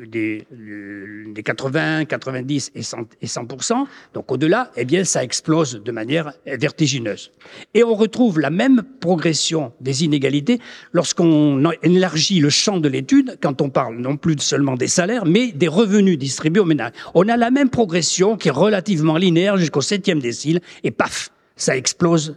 [0.08, 5.92] des, des, 80, 90 et 100, et 100%, donc au-delà, eh bien, ça explose de
[5.92, 7.30] manière vertigineuse.
[7.74, 10.58] Et on retrouve la même progression des inégalités
[10.92, 15.52] lorsqu'on élargit le champ de l'étude, quand on parle non plus seulement des salaires, mais
[15.52, 16.92] des revenus distribués aux ménages.
[17.14, 21.76] On a la même progression qui est relativement linéaire jusqu'au septième décile, et paf, ça
[21.76, 22.36] explose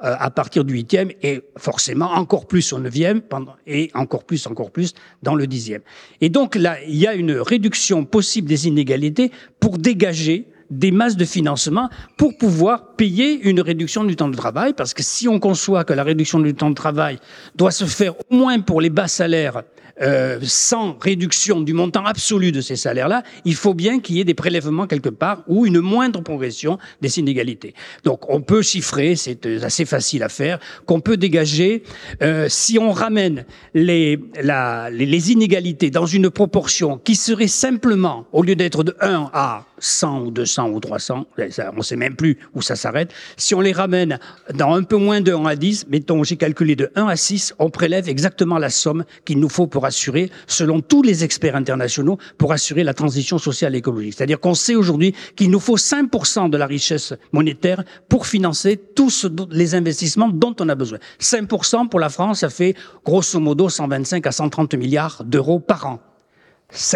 [0.00, 3.22] à partir du huitième et forcément encore plus au neuvième
[3.66, 5.80] et encore plus, encore plus dans le dixième.
[6.20, 11.16] Et donc là, il y a une réduction possible des inégalités pour dégager des masses
[11.16, 15.38] de financement pour pouvoir payer une réduction du temps de travail, parce que si on
[15.38, 17.18] conçoit que la réduction du temps de travail
[17.54, 19.62] doit se faire au moins pour les bas salaires
[20.02, 24.24] euh, sans réduction du montant absolu de ces salaires-là, il faut bien qu'il y ait
[24.24, 27.74] des prélèvements quelque part ou une moindre progression des inégalités.
[28.04, 31.82] Donc on peut chiffrer, c'est assez facile à faire, qu'on peut dégager,
[32.22, 38.26] euh, si on ramène les, la, les, les inégalités dans une proportion qui serait simplement,
[38.32, 42.16] au lieu d'être de 1 à 100 ou 200 ou 300, on ne sait même
[42.16, 43.12] plus où ça s'arrête.
[43.36, 44.18] Si on les ramène
[44.54, 47.54] dans un peu moins de 1 à 10, mettons, j'ai calculé de 1 à 6,
[47.58, 52.18] on prélève exactement la somme qu'il nous faut pour assurer, selon tous les experts internationaux,
[52.38, 54.14] pour assurer la transition sociale et écologique.
[54.16, 59.26] C'est-à-dire qu'on sait aujourd'hui qu'il nous faut 5% de la richesse monétaire pour financer tous
[59.50, 60.98] les investissements dont on a besoin.
[61.20, 66.00] 5% pour la France, ça fait grosso modo 125 à 130 milliards d'euros par an.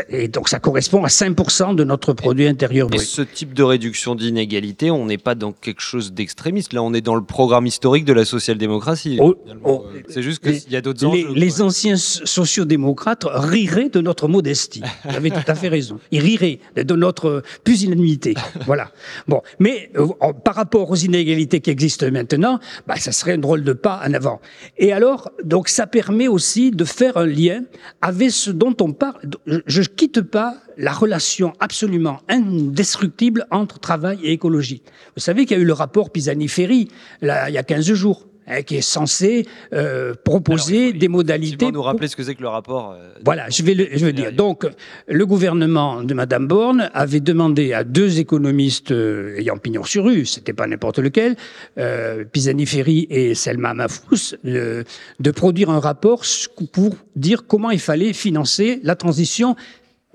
[0.08, 3.00] Et donc ça correspond à 5% de notre produit intérieur brut.
[3.00, 6.72] Et ce type de réduction d'inégalité, on n'est pas dans quelque chose d'extrémiste.
[6.72, 9.18] Là, on est dans le programme historique de la social-démocratie.
[9.20, 11.32] Oh, oh, c'est juste qu'il y a d'autres enjeux.
[11.34, 14.82] Les, anciens sociodémocrates riraient de notre modestie.
[15.04, 16.00] Vous avez tout à fait raison.
[16.10, 18.34] Ils riraient de notre pusillanimité.
[18.66, 18.90] voilà.
[19.28, 20.08] Bon, mais euh,
[20.44, 24.14] par rapport aux inégalités qui existent maintenant, bah, ça serait un drôle de pas en
[24.14, 24.40] avant.
[24.78, 27.62] Et alors, donc ça permet aussi de faire un lien
[28.02, 29.20] avec ce dont on parle
[29.66, 34.82] je ne quitte pas la relation absolument indestructible entre travail et écologie.
[35.16, 36.88] Vous savez qu'il y a eu le rapport Pisani-Ferry
[37.22, 38.26] il y a 15 jours.
[38.50, 41.70] Hein, qui est censé euh, proposer des modalités.
[41.70, 42.90] Nous rappeler ce que c'est que le rapport.
[42.90, 44.32] Euh, voilà, je vais, le, je vais dire.
[44.32, 44.66] Donc,
[45.06, 50.26] le gouvernement de Madame Borne avait demandé à deux économistes euh, ayant pignon sur rue,
[50.26, 51.36] c'était pas n'importe lequel,
[51.78, 56.24] euh, Pisani-Ferry et Selma Mafous, de produire un rapport
[56.72, 59.54] pour dire comment il fallait financer la transition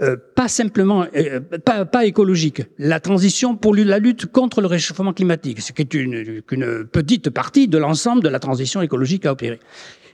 [0.02, 5.14] euh, pas simplement, euh, pas, pas, écologique, la transition pour la lutte contre le réchauffement
[5.14, 9.32] climatique, ce qui est une, une petite partie de l'ensemble de la transition écologique à
[9.32, 9.60] opérer.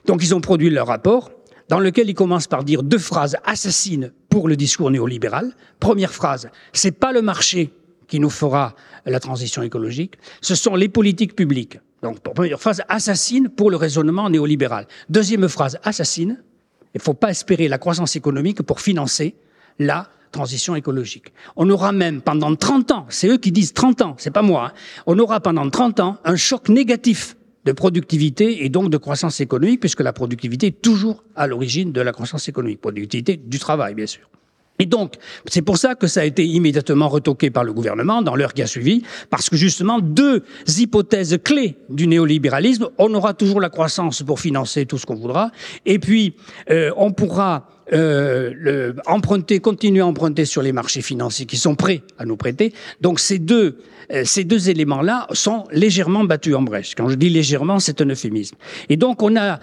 [0.06, 1.32] Donc ils ont produit leur rapport,
[1.68, 5.52] dans lequel ils commencent par dire deux phrases assassines pour le discours néolibéral.
[5.80, 7.72] Première phrase, c'est pas le marché
[8.06, 11.78] qui nous fera la transition écologique, ce sont les politiques publiques.
[12.02, 14.86] Donc, première phrase assassine pour le raisonnement néolibéral.
[15.08, 16.42] Deuxième phrase assassine,
[16.94, 19.34] il faut pas espérer la croissance économique pour financer
[19.78, 21.32] la transition écologique.
[21.56, 24.68] On aura même pendant 30 ans, c'est eux qui disent 30 ans, c'est pas moi,
[24.68, 24.72] hein,
[25.06, 29.80] on aura pendant 30 ans un choc négatif de productivité et donc de croissance économique,
[29.80, 34.06] puisque la productivité est toujours à l'origine de la croissance économique, productivité du travail, bien
[34.06, 34.28] sûr.
[34.78, 35.14] Et donc,
[35.46, 38.62] c'est pour ça que ça a été immédiatement retoqué par le gouvernement dans l'heure qui
[38.62, 44.22] a suivi, parce que justement, deux hypothèses clés du néolibéralisme, on aura toujours la croissance
[44.22, 45.52] pour financer tout ce qu'on voudra,
[45.86, 46.34] et puis
[46.70, 51.74] euh, on pourra euh, le, emprunter, continuer à emprunter sur les marchés financiers qui sont
[51.74, 52.72] prêts à nous prêter.
[53.00, 53.78] Donc ces deux,
[54.12, 56.94] euh, ces deux éléments-là sont légèrement battus en brèche.
[56.94, 58.56] Quand je dis légèrement, c'est un euphémisme.
[58.88, 59.58] Et donc on a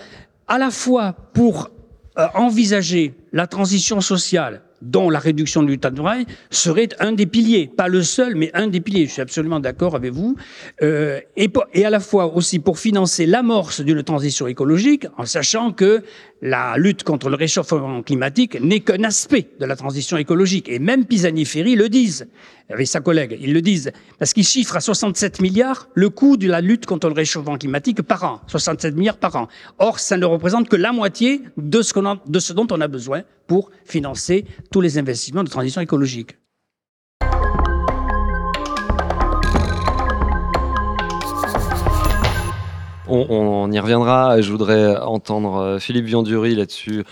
[0.48, 1.70] à la fois pour
[2.18, 7.26] euh, envisager la transition sociale dont la réduction du temps de travail serait un des
[7.26, 9.06] piliers, pas le seul, mais un des piliers.
[9.06, 10.36] Je suis absolument d'accord avec vous.
[10.82, 15.72] Euh, et, et, à la fois aussi pour financer l'amorce d'une transition écologique, en sachant
[15.72, 16.04] que
[16.42, 20.70] la lutte contre le réchauffement climatique n'est qu'un aspect de la transition écologique.
[20.70, 22.28] Et même Pisani-Ferry le disent,
[22.70, 26.48] avec sa collègue, ils le disent, parce qu'ils chiffrent à 67 milliards le coût de
[26.48, 29.48] la lutte contre le réchauffement climatique par an, 67 milliards par an.
[29.80, 31.94] Or, ça ne représente que la moitié de ce,
[32.30, 36.39] de ce dont on a besoin pour financer tous les investissements de transition écologique.
[43.10, 44.42] On, y reviendra.
[44.42, 47.04] Je voudrais entendre euh, Philippe Viandury là-dessus.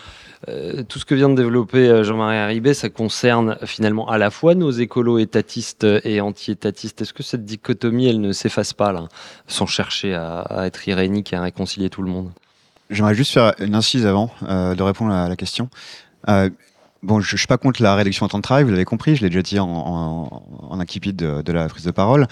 [0.48, 4.30] Euh, tout ce que vient de développer euh, Jean-Marie Haribé, ça concerne finalement à la
[4.30, 7.02] fois nos écolos étatistes et anti-étatistes.
[7.02, 9.08] Est-ce que cette dichotomie, elle ne s'efface pas là,
[9.48, 12.30] sans chercher à, être irénique et à réconcilier tout le monde?
[12.90, 15.70] J'aimerais juste faire une incise avant de répondre à la question.
[16.28, 19.16] bon, je, ne suis pas contre la réduction en temps de travail, vous l'avez compris,
[19.16, 22.28] je l'ai déjà dit en, en, en de, de, la prise de parole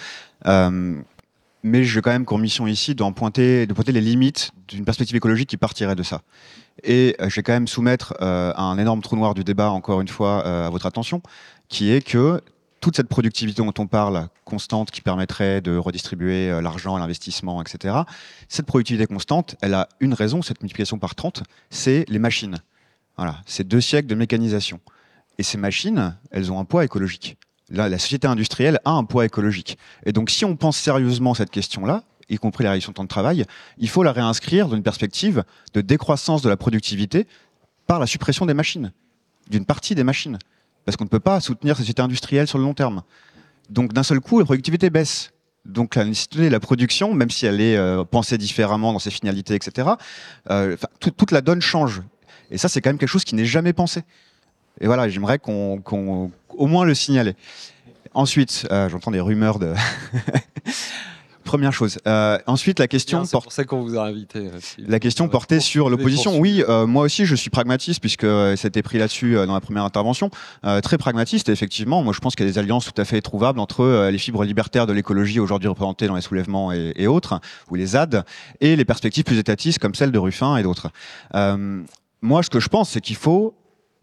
[1.65, 5.15] mais j'ai quand même comme mission ici d'en pointer, de pointer les limites d'une perspective
[5.15, 6.21] écologique qui partirait de ça.
[6.83, 9.99] Et euh, je vais quand même soumettre euh, un énorme trou noir du débat, encore
[9.99, 11.23] une fois, euh, à votre attention,
[11.67, 12.39] qui est que
[12.81, 17.95] toute cette productivité dont on parle, constante, qui permettrait de redistribuer l'argent, l'investissement, etc.,
[18.47, 22.59] cette productivité constante, elle a une raison, cette multiplication par 30, c'est les machines.
[23.17, 24.79] Voilà, c'est deux siècles de mécanisation.
[25.39, 27.37] Et ces machines, elles ont un poids écologique
[27.69, 29.77] la, société industrielle a un poids écologique.
[30.05, 33.09] Et donc, si on pense sérieusement cette question-là, y compris la réduction de temps de
[33.09, 33.45] travail,
[33.77, 37.27] il faut la réinscrire dans une perspective de décroissance de la productivité
[37.87, 38.91] par la suppression des machines,
[39.49, 40.37] d'une partie des machines.
[40.85, 43.03] Parce qu'on ne peut pas soutenir cette société industrielle sur le long terme.
[43.69, 45.31] Donc, d'un seul coup, la productivité baisse.
[45.65, 49.89] Donc, la production, même si elle est euh, pensée différemment dans ses finalités, etc.,
[50.51, 52.03] euh, toute la donne change.
[52.51, 54.03] Et ça, c'est quand même quelque chose qui n'est jamais pensé.
[54.81, 55.81] Et voilà, j'aimerais qu'on,
[56.49, 57.35] au moins le signaler.
[58.13, 59.73] Ensuite, euh, j'entends des rumeurs de.
[61.43, 61.99] Première chose.
[62.07, 63.23] Euh, ensuite, la question.
[63.23, 64.39] C'est pour ça qu'on vous a invité.
[64.39, 66.39] Euh, la question portait sur l'opposition.
[66.39, 70.31] Oui, moi aussi, je suis pragmatiste puisque c'était pris là-dessus dans la première intervention.
[70.81, 72.01] très pragmatiste, effectivement.
[72.01, 74.43] Moi, je pense qu'il y a des alliances tout à fait trouvables entre les fibres
[74.43, 78.25] libertaires de l'écologie aujourd'hui représentées dans les soulèvements et, et, autres, ou les ZAD,
[78.59, 80.89] et les perspectives plus étatistes comme celles de Ruffin et d'autres.
[82.21, 83.53] moi, ce que je pense, c'est qu'il faut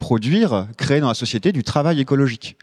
[0.02, 2.56] produire, créer dans la société du travail écologique.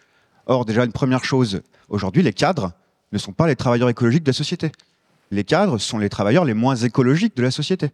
[0.45, 2.73] Or, déjà, une première chose, aujourd'hui, les cadres
[3.13, 4.73] ne sont pas les travailleurs écologiques de la société.
[5.31, 7.91] Les cadres sont les travailleurs les moins écologiques de la société.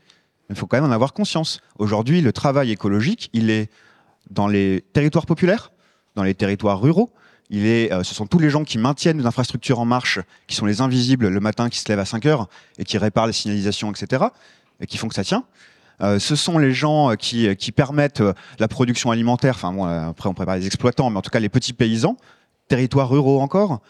[0.50, 1.62] Il faut quand même en avoir conscience.
[1.78, 3.70] Aujourd'hui, le travail écologique, il est
[4.32, 5.72] dans les territoires populaires,
[6.16, 7.12] dans les territoires ruraux.
[7.52, 10.56] Il est, euh, ce sont tous les gens qui maintiennent les infrastructures en marche, qui
[10.56, 13.34] sont les invisibles le matin, qui se lèvent à 5 heures et qui réparent les
[13.34, 14.24] signalisations, etc.,
[14.80, 15.46] et qui font que ça tient.
[16.02, 19.56] Euh, ce sont les gens euh, qui, qui permettent euh, la production alimentaire.
[19.62, 22.18] Enfin, après, on prépare les exploitants, mais en tout cas, les petits paysans,
[22.68, 23.82] territoires ruraux encore.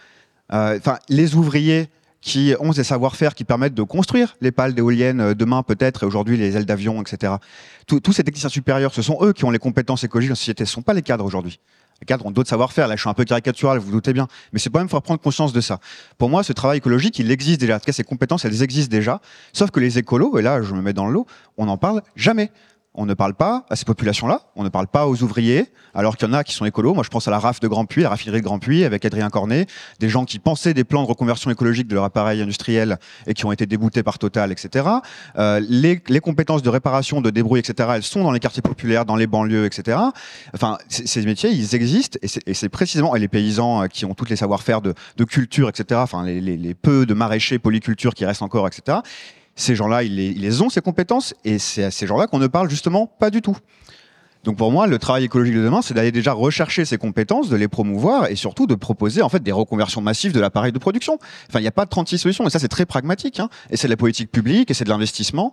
[0.52, 1.90] Enfin, les ouvriers
[2.22, 6.38] qui ont des savoir-faire qui permettent de construire les pales d'éoliennes demain peut-être et aujourd'hui
[6.38, 7.34] les ailes d'avion, etc.
[7.88, 10.66] Tous ces techniciens supérieurs, ce sont eux qui ont les compétences écologiques dans la société,
[10.66, 11.60] ce ne sont pas les cadres aujourd'hui.
[12.02, 12.88] Les cadres ont d'autres savoir-faire.
[12.88, 14.28] Là, je suis un peu caricatural, vous vous doutez bien.
[14.52, 15.80] Mais c'est quand même, faut prendre conscience de ça.
[16.18, 17.76] Pour moi, ce travail écologique, il existe déjà.
[17.76, 19.22] En tout cas, ces compétences, elles existent déjà.
[19.54, 21.26] Sauf que les écolos, et là, je me mets dans le lot,
[21.58, 22.52] on n'en parle jamais
[22.96, 26.28] on ne parle pas à ces populations-là, on ne parle pas aux ouvriers, alors qu'il
[26.28, 26.94] y en a qui sont écolos.
[26.94, 29.06] Moi, je pense à la RAF de Grand Puy, la raffinerie de Grand Puy, avec
[29.06, 29.68] Adrien Cornet,
[30.00, 33.46] des gens qui pensaient des plans de reconversion écologique de leur appareil industriel et qui
[33.46, 34.86] ont été déboutés par Total, etc.
[35.38, 39.16] Euh, les, compétences de réparation, de débrouille, etc., elles sont dans les quartiers populaires, dans
[39.16, 39.98] les banlieues, etc.
[40.54, 44.30] Enfin, ces métiers, ils existent et c'est précisément, et les paysans euh, qui ont tous
[44.30, 44.94] les savoir-faire de,
[45.26, 49.00] culture, etc., enfin, les, les peu de maraîchers, polyculture qui restent encore, etc.,
[49.56, 52.70] ces gens-là, ils, les, ont, ces compétences, et c'est à ces gens-là qu'on ne parle
[52.70, 53.58] justement pas du tout.
[54.44, 57.56] Donc pour moi, le travail écologique de demain, c'est d'aller déjà rechercher ces compétences, de
[57.56, 61.18] les promouvoir et surtout de proposer en fait des reconversions massives de l'appareil de production.
[61.50, 63.40] Enfin, il n'y a pas de 36 solutions et ça c'est très pragmatique.
[63.40, 63.50] Hein.
[63.72, 65.52] Et c'est de la politique publique et c'est de l'investissement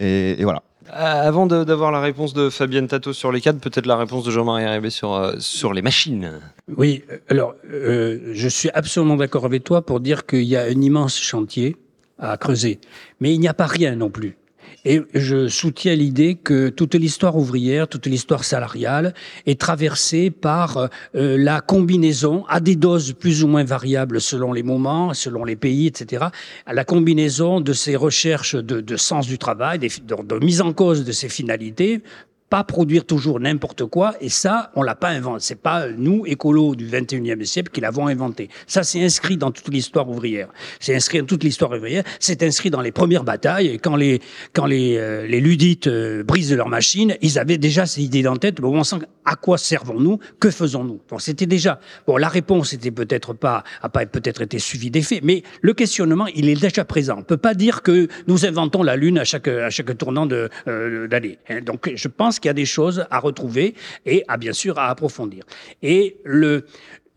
[0.00, 0.62] et, et voilà.
[0.90, 4.64] avant d'avoir la réponse de Fabienne Tato sur les cadres, peut-être la réponse de Jean-Marie
[4.64, 6.40] Arrivé sur, sur les machines.
[6.74, 11.20] Oui, alors je suis absolument d'accord avec toi pour dire qu'il y a un immense
[11.20, 11.76] chantier
[12.20, 12.78] à creuser.
[13.20, 14.36] Mais il n'y a pas rien non plus.
[14.84, 19.14] Et je soutiens l'idée que toute l'histoire ouvrière, toute l'histoire salariale
[19.46, 24.62] est traversée par euh, la combinaison, à des doses plus ou moins variables selon les
[24.62, 26.26] moments, selon les pays, etc.,
[26.64, 30.72] à la combinaison de ces recherches de, de sens du travail, de, de mise en
[30.72, 32.02] cause de ces finalités,
[32.50, 35.38] pas produire toujours n'importe quoi, et ça, on l'a pas inventé.
[35.40, 38.48] C'est pas nous, écolos du 21e siècle, qui l'avons inventé.
[38.66, 40.48] Ça, c'est inscrit dans toute l'histoire ouvrière.
[40.80, 42.02] C'est inscrit dans toute l'histoire ouvrière.
[42.18, 43.68] C'est inscrit dans les premières batailles.
[43.68, 44.20] Et quand les,
[44.52, 48.36] quand les, euh, les ludites euh, brisent leur machine, ils avaient déjà ces idées la
[48.36, 48.60] tête.
[48.60, 50.18] Bon, on sent à quoi servons-nous?
[50.40, 51.00] Que faisons-nous?
[51.08, 55.02] Bon, c'était déjà, bon, la réponse était peut-être pas, a pas peut-être été suivie des
[55.02, 57.16] faits, mais le questionnement, il est déjà présent.
[57.18, 60.48] On peut pas dire que nous inventons la Lune à chaque, à chaque tournant de,
[60.66, 61.38] euh, d'année.
[61.48, 61.60] Hein.
[61.60, 63.74] Donc, je pense qu'il y a des choses à retrouver
[64.06, 65.44] et à bien sûr à approfondir.
[65.82, 66.66] Et le,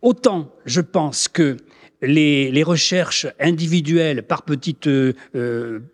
[0.01, 1.57] autant je pense que
[2.03, 5.13] les, recherches individuelles par petites euh,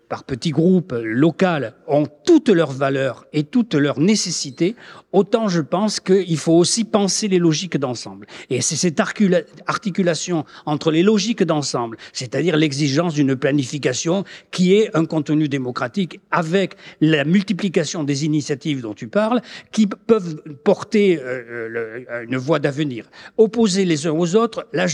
[0.10, 1.46] par petits groupes locaux
[1.88, 4.76] ont toutes leurs valeurs et toutes leurs nécessités,
[5.14, 8.26] autant je pense qu'il faut aussi penser les logiques d'ensemble.
[8.50, 15.06] Et c'est cette articulation entre les logiques d'ensemble, c'est-à-dire l'exigence d'une planification qui est un
[15.06, 19.42] contenu démocratique avec la multiplication des initiatives dont tu parles,
[19.72, 23.06] qui peuvent porter euh, une voie d'avenir.
[23.38, 24.88] Opposer les uns aux autres, là,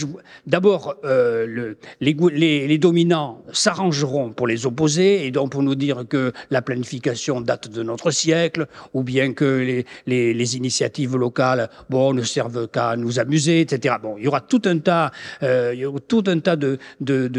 [0.46, 6.34] d'abord, euh, le, les, dominants s'arrangeront pour les opposer, et donc pour nous dire que
[6.50, 12.68] la planification date de notre siècle, ou bien que les, initiatives locales, bon, ne servent
[12.68, 13.96] qu'à nous amuser, etc.
[14.02, 15.12] Bon, il y aura tout un tas,
[15.44, 16.78] euh, tout un tas de,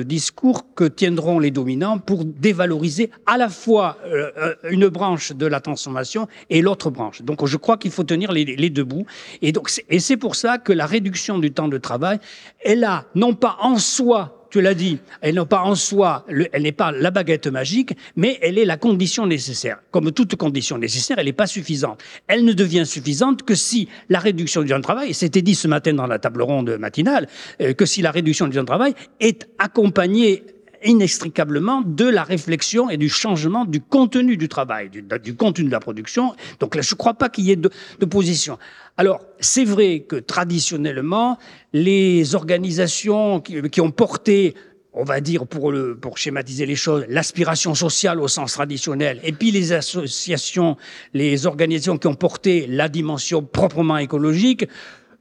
[0.02, 5.60] discours que tiendront les dominants pour dévaloriser à la fois euh, une branche de la
[5.60, 7.22] transformation et l'autre branche.
[7.22, 9.06] Donc, je crois qu'il faut tenir les, deux bouts.
[9.42, 12.18] Et c'est pour ça que la réduction du temps de travail,
[12.64, 16.62] elle a non pas en soi tu l'as dit, elle n'est pas en soi, elle
[16.62, 19.78] n'est pas la baguette magique, mais elle est la condition nécessaire.
[19.90, 22.02] Comme toute condition nécessaire, elle n'est pas suffisante.
[22.26, 25.68] Elle ne devient suffisante que si la réduction du temps de travail, c'était dit ce
[25.68, 27.28] matin dans la table ronde matinale,
[27.60, 30.44] euh, que si la réduction du temps de travail est accompagnée
[30.84, 35.80] inextricablement de la réflexion et du changement du contenu du travail, du, contenu de la
[35.80, 36.34] production.
[36.60, 37.70] Donc là, je ne crois pas qu'il y ait de,
[38.06, 38.58] position.
[38.96, 41.38] Alors, c'est vrai que traditionnellement,
[41.72, 44.54] les organisations qui, ont porté
[44.98, 49.32] on va dire pour, le, pour schématiser les choses, l'aspiration sociale au sens traditionnel, et
[49.32, 50.78] puis les associations,
[51.12, 54.66] les organisations qui ont porté la dimension proprement écologique,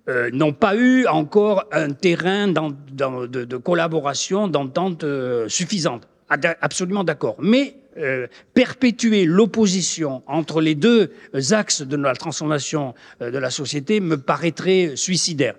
[0.07, 6.07] euh, n'ont pas eu encore un terrain de, collaboration, d'entente euh, suffisante.
[6.29, 7.35] Absolument d'accord.
[7.39, 11.13] Mais euh, perpétuer l'opposition entre les deux
[11.51, 15.55] axes de la transformation euh, de la société me paraîtrait suicidaire.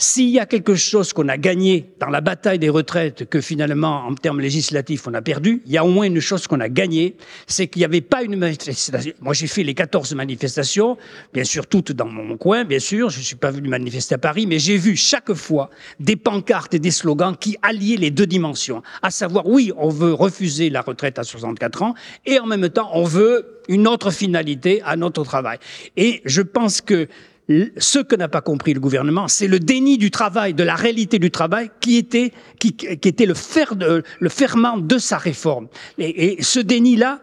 [0.00, 4.06] S'il y a quelque chose qu'on a gagné dans la bataille des retraites que finalement,
[4.06, 6.68] en termes législatifs, on a perdu, il y a au moins une chose qu'on a
[6.68, 7.16] gagnée,
[7.48, 9.12] c'est qu'il n'y avait pas une manifestation.
[9.20, 10.96] Moi, j'ai fait les 14 manifestations,
[11.34, 13.10] bien sûr, toutes dans mon coin, bien sûr.
[13.10, 15.68] Je ne suis pas venu manifester à Paris, mais j'ai vu chaque fois
[15.98, 18.84] des pancartes et des slogans qui alliaient les deux dimensions.
[19.02, 21.94] À savoir, oui, on veut refuser la retraite à 64 ans,
[22.24, 25.58] et en même temps, on veut une autre finalité à notre travail.
[25.96, 27.08] Et je pense que
[27.48, 31.18] ce que n'a pas compris le gouvernement, c'est le déni du travail, de la réalité
[31.18, 35.68] du travail, qui était, qui, était le, fer de, le ferment de sa réforme.
[35.98, 37.20] Et, ce déni-là,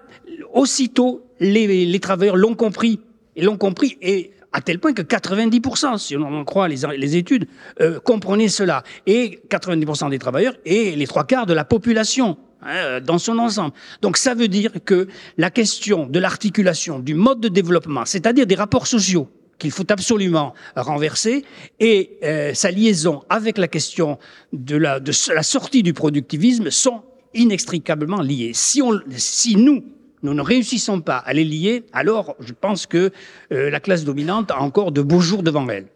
[0.53, 2.99] aussitôt, les, travailleurs l'ont compris.
[3.35, 7.17] Et l'ont compris, et à tel point que 90%, si on en croit les, les
[7.17, 7.47] études,
[7.81, 8.83] euh, comprenaient cela.
[9.05, 13.73] Et 90% des travailleurs et les trois quarts de la population hein, dans son ensemble.
[14.01, 18.55] Donc ça veut dire que la question de l'articulation du mode de développement, c'est-à-dire des
[18.55, 21.45] rapports sociaux, qu'il faut absolument renverser
[21.79, 24.17] et euh, sa liaison avec la question
[24.53, 27.03] de la, de la sortie du productivisme sont
[27.33, 28.51] inextricablement liées.
[28.53, 29.83] Si, on, si nous,
[30.23, 33.11] nous ne réussissons pas à les lier, alors je pense que
[33.51, 35.87] euh, la classe dominante a encore de beaux jours devant elle.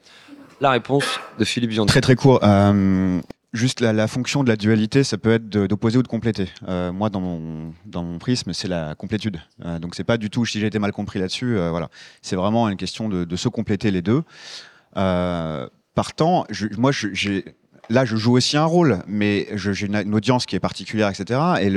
[0.61, 1.85] La réponse de Philippe Vion.
[1.85, 2.39] Très très court.
[2.43, 3.19] Euh,
[3.51, 6.49] Juste la, fonction de la dualité, ça peut être d'opposer ou de compléter.
[6.67, 9.41] Euh, moi, dans mon, prisme, c'est la complétude.
[9.65, 11.89] Euh, donc, c'est pas du tout, si j'ai été mal compris là-dessus, euh, voilà.
[12.21, 14.21] C'est vraiment une question de, se compléter les deux.
[14.97, 16.45] Euh, partant,
[16.77, 16.91] moi,
[17.89, 21.39] là, je joue aussi un rôle, mais j'ai une, une, audience qui est particulière, etc.
[21.59, 21.71] Et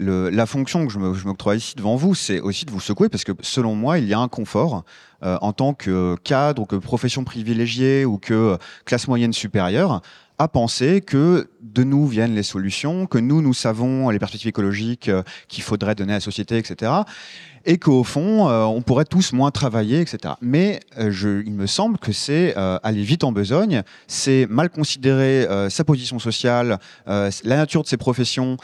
[0.00, 3.32] la fonction que je m'octroie ici devant vous, c'est aussi de vous secouer, parce que
[3.40, 4.84] selon moi, il y a un confort
[5.22, 10.02] en tant que cadre ou que profession privilégiée ou que classe moyenne supérieure
[10.38, 15.08] à penser que de nous viennent les solutions, que nous, nous savons les perspectives écologiques
[15.08, 16.92] euh, qu'il faudrait donner à la société, etc.
[17.64, 20.34] Et qu'au fond, euh, on pourrait tous moins travailler, etc.
[20.42, 25.84] Mais euh, il me semble que c'est aller vite en besogne, c'est mal considérer sa
[25.84, 28.56] position sociale, la nature de ses professions,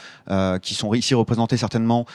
[0.61, 2.05] qui sont ici représentées certainement,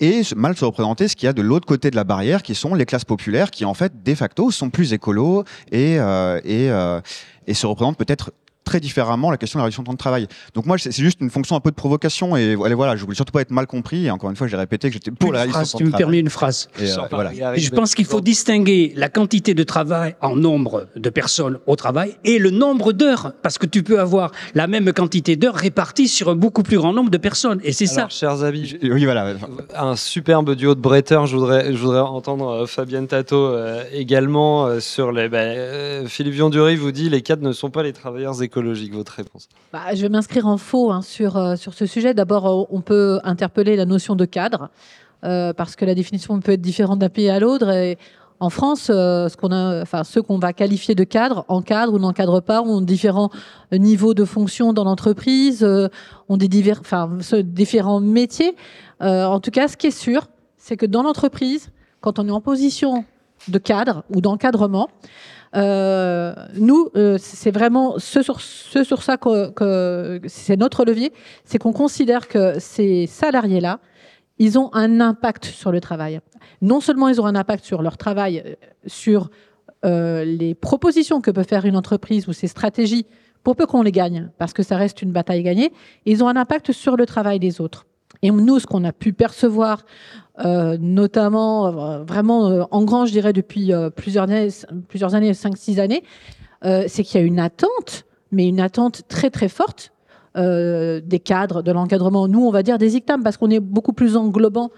[0.00, 2.54] et mal se représenter ce qu'il y a de l'autre côté de la barrière, qui
[2.54, 7.98] sont les classes populaires, qui en fait, de facto, sont plus écolos et se représentent
[7.98, 8.32] peut-être
[8.64, 10.26] très différemment la question de la réduction de temps de travail.
[10.54, 13.32] Donc moi, c'est juste une fonction un peu de provocation et voilà, je voulais surtout
[13.32, 14.06] pas être mal compris.
[14.06, 15.90] Et encore une fois, j'ai répété que j'étais pour la réduction de temps de travail.
[15.90, 16.68] Tu me permets une phrase.
[16.78, 17.32] Et, euh, voilà.
[17.56, 22.16] je pense qu'il faut distinguer la quantité de travail en nombre de personnes au travail
[22.24, 26.28] et le nombre d'heures, parce que tu peux avoir la même quantité d'heures réparties sur
[26.28, 27.60] un beaucoup plus grand nombre de personnes.
[27.64, 28.08] Et c'est ça.
[28.08, 29.34] Chers amis, oui, voilà.
[29.76, 31.26] un superbe duo de bretteurs.
[31.26, 35.28] Je voudrais, je voudrais entendre euh, Fabienne Tato euh, également sur les.
[35.28, 38.49] Bah, Philippe Viondury vous dit les cadres ne sont pas les travailleurs économiques
[38.92, 42.14] votre réponse bah, Je vais m'inscrire en faux hein, sur, euh, sur ce sujet.
[42.14, 44.70] D'abord, euh, on peut interpeller la notion de cadre,
[45.24, 47.68] euh, parce que la définition peut être différente d'un pays à l'autre.
[47.70, 47.98] Et
[48.40, 52.40] en France, ce qu'on a, enfin, ceux qu'on va qualifier de cadre, encadrent ou n'encadrent
[52.40, 53.30] pas, ont différents
[53.70, 55.62] niveaux de fonction dans l'entreprise,
[56.28, 58.56] ont des divers, enfin, différents métiers.
[59.00, 60.26] en tout cas, ce qui est sûr,
[60.56, 61.70] c'est que dans l'entreprise,
[62.00, 63.04] quand on est en position
[63.48, 64.88] de cadre ou d'encadrement,
[65.56, 68.40] euh, nous, euh, c'est vraiment ce sur,
[69.02, 71.12] ça que, c'est notre levier,
[71.44, 73.80] c'est qu'on considère que ces salariés-là,
[74.38, 76.20] ils ont un impact sur le travail.
[76.62, 78.54] Non seulement ils ont un impact sur leur travail, euh,
[78.86, 79.30] sur
[79.82, 83.06] les propositions que peut faire une entreprise ou ses stratégies,
[83.42, 85.72] pour peu qu'on les gagne, parce que ça reste une bataille gagnée,
[86.04, 87.86] ils ont un impact sur le travail des autres.
[88.20, 89.86] Et nous, ce qu'on a pu percevoir
[90.44, 94.48] euh, notamment euh, vraiment euh, en grand, je dirais, depuis plusieurs années,
[94.88, 96.02] plusieurs années, 5-6 années,
[96.62, 99.92] c'est qu'il y a une attente, mais une attente très très forte
[100.36, 102.28] des cadres, de l'encadrement.
[102.28, 104.70] Nous, on va dire des ICTAM parce qu'on est beaucoup plus englobant.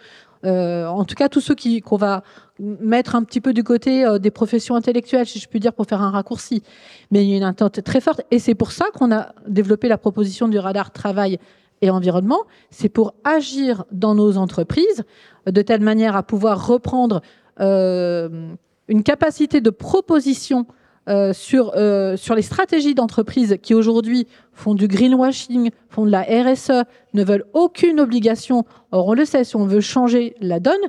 [0.44, 2.22] en tout cas, tous ceux qui qu'on va
[2.58, 6.00] mettre un petit peu du côté des professions intellectuelles, si je puis dire, pour faire
[6.00, 6.62] un raccourci.
[7.10, 9.88] Mais il y a une attente très forte, et c'est pour ça qu'on a développé
[9.88, 11.38] la proposition du radar travail
[11.82, 12.44] et environnement.
[12.70, 15.04] C'est pour agir dans nos entreprises
[15.46, 17.20] de telle manière à pouvoir reprendre
[17.60, 18.54] euh,
[18.88, 20.66] une capacité de proposition
[21.08, 26.22] euh, sur, euh, sur les stratégies d'entreprise qui aujourd'hui font du greenwashing, font de la
[26.22, 28.64] RSE, ne veulent aucune obligation.
[28.92, 30.80] Or, on le sait, si on veut changer la donne,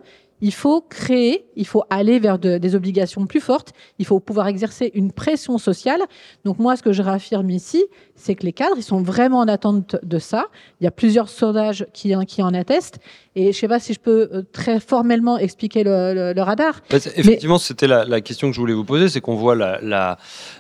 [0.44, 4.92] il faut créer, il faut aller vers des obligations plus fortes, il faut pouvoir exercer
[4.94, 6.02] une pression sociale.
[6.44, 7.86] Donc moi, ce que je réaffirme ici,
[8.16, 10.48] c'est que les cadres, ils sont vraiment en attente de ça.
[10.82, 13.00] Il y a plusieurs sondages qui, qui en attestent.
[13.36, 16.82] Et je ne sais pas si je peux euh, très formellement expliquer le, radar.
[16.92, 20.18] Bah, effectivement, c'était la, question que je voulais vous poser, c'est qu'on voit la,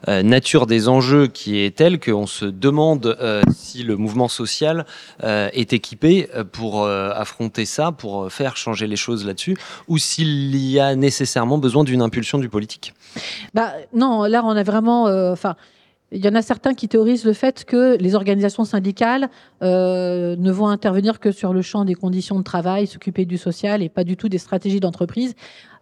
[0.07, 4.86] euh, nature des enjeux qui est telle qu'on se demande euh, si le mouvement social
[5.21, 9.55] est équipé pour affronter ça, pour faire changer les choses là-dessus,
[9.88, 12.93] ou s'il y a nécessairement besoin d'une impulsion du politique.
[13.53, 15.03] Bah, non, là, on a vraiment...
[15.32, 15.55] Enfin
[16.13, 19.30] il y en a certains qui théorisent le fait que les organisations syndicales
[19.63, 23.82] euh, ne vont intervenir que sur le champ des conditions de travail, s'occuper du social
[23.82, 25.34] et pas du tout des stratégies d'entreprise.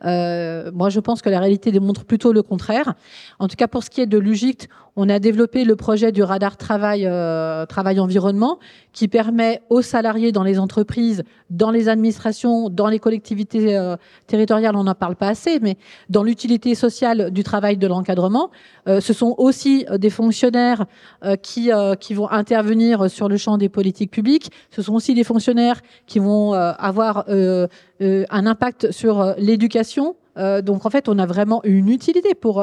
[0.06, 2.94] Euh, moi, je pense que la réalité démontre plutôt le contraire.
[3.40, 6.22] En tout cas, pour ce qui est de l'UGICT, on a développé le projet du
[6.22, 8.60] radar travail, euh, travail environnement
[8.92, 13.96] qui permet aux salariés dans les entreprises, dans les administrations, dans les collectivités euh,
[14.28, 15.78] territoriales, on n'en parle pas assez, mais
[16.10, 18.52] dans l'utilité sociale du travail de l'encadrement,
[18.90, 20.86] euh, ce sont aussi des fonctionnaires
[21.42, 24.52] qui, qui vont intervenir sur le champ des politiques publiques.
[24.72, 27.26] Ce sont aussi des fonctionnaires qui vont avoir
[28.02, 30.16] un impact sur l'éducation.
[30.36, 32.62] donc en fait, on a vraiment une utilité pour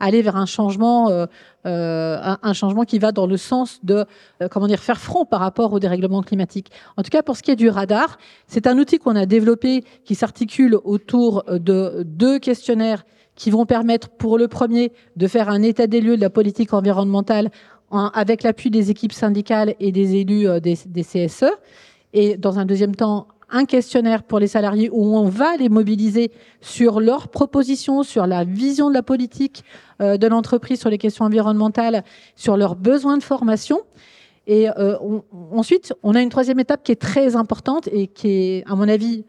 [0.00, 1.26] aller vers un changement, euh,
[1.66, 4.04] euh, un, changement qui va dans le sens de
[4.42, 6.70] euh, comment dire faire front par rapport au dérèglement climatique.
[6.96, 9.84] En tout cas, pour ce qui est du radar, c'est un outil qu'on a développé
[10.04, 13.04] qui s'articule autour de deux questionnaires
[13.34, 16.74] qui vont permettre, pour le premier, de faire un état des lieux de la politique
[16.74, 17.50] environnementale
[17.90, 21.44] avec l'appui des équipes syndicales et des élus des CSE.
[22.12, 26.30] Et dans un deuxième temps, un questionnaire pour les salariés où on va les mobiliser
[26.60, 29.64] sur leurs propositions, sur la vision de la politique
[30.00, 32.04] euh, de l'entreprise sur les questions environnementales,
[32.36, 33.80] sur leurs besoins de formation.
[34.46, 34.96] Et euh,
[35.52, 38.88] ensuite, on a une troisième étape qui est très importante et qui est, à mon
[38.88, 39.24] avis,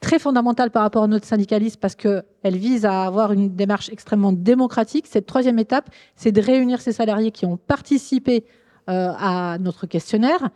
[0.00, 4.32] très fondamentale par rapport à notre syndicalisme parce qu'elle vise à avoir une démarche extrêmement
[4.32, 5.06] démocratique.
[5.06, 8.44] Cette troisième étape, c'est de réunir ces salariés qui ont participé
[8.88, 10.50] euh, à notre questionnaire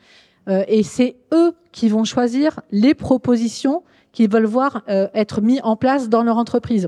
[0.49, 3.83] euh, et c'est eux qui vont choisir les propositions
[4.13, 6.85] qu'ils veulent voir euh, être mis en place dans leur entreprise.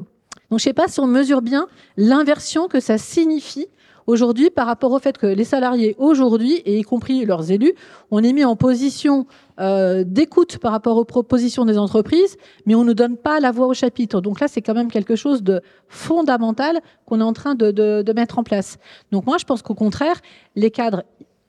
[0.50, 3.66] Donc je ne sais pas si on mesure bien l'inversion que ça signifie
[4.06, 7.74] aujourd'hui par rapport au fait que les salariés aujourd'hui, et y compris leurs élus,
[8.10, 9.26] on est mis en position
[9.60, 12.36] euh, d'écoute par rapport aux propositions des entreprises,
[12.66, 14.20] mais on ne donne pas la voix au chapitre.
[14.20, 18.12] Donc là, c'est quand même quelque chose de fondamental qu'on est en train de, de,
[18.12, 18.78] mettre en place.
[19.10, 20.20] Donc moi, je pense qu'au contraire,
[20.54, 21.04] les cadres,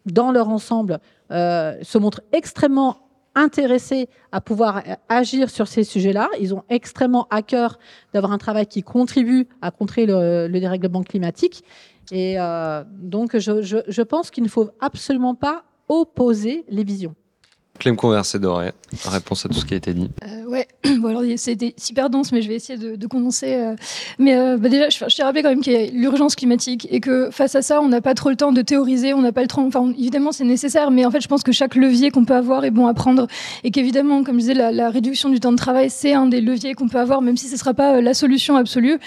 [0.06, 1.00] dans leur ensemble,
[1.32, 2.98] euh, se montrent extrêmement
[3.36, 6.30] intéressés à pouvoir agir sur ces sujets-là.
[6.40, 7.80] Ils ont extrêmement à cœur
[8.14, 11.64] d'avoir un travail qui contribue à contrer le, dérèglement climatique.
[12.12, 17.16] Et euh, donc, je pense qu'il ne faut absolument pas opposer les visions.
[17.80, 18.72] Clem Conversé doré,
[19.06, 20.10] réponse à tout ce qui a été dit.
[20.24, 20.68] Euh, ouais,
[21.00, 23.54] bon alors c'était super dense, mais je vais essayer de, de condenser.
[23.54, 23.76] Euh.
[24.18, 26.88] Mais euh, bah déjà, je, je t'ai rappelé quand même qu'il y a l'urgence climatique
[26.90, 29.34] et que face à ça, on n'a pas trop le temps de théoriser, on n'a
[29.34, 29.66] pas le temps.
[29.66, 32.64] Enfin, évidemment, c'est nécessaire, mais en fait, je pense que chaque levier qu'on peut avoir
[32.64, 33.28] est bon à prendre
[33.64, 36.40] et qu'évidemment, comme je disais, la, la, réduction du temps de travail, c'est un des
[36.40, 39.00] leviers qu'on peut avoir, même si ce ne sera pas la solution absolue.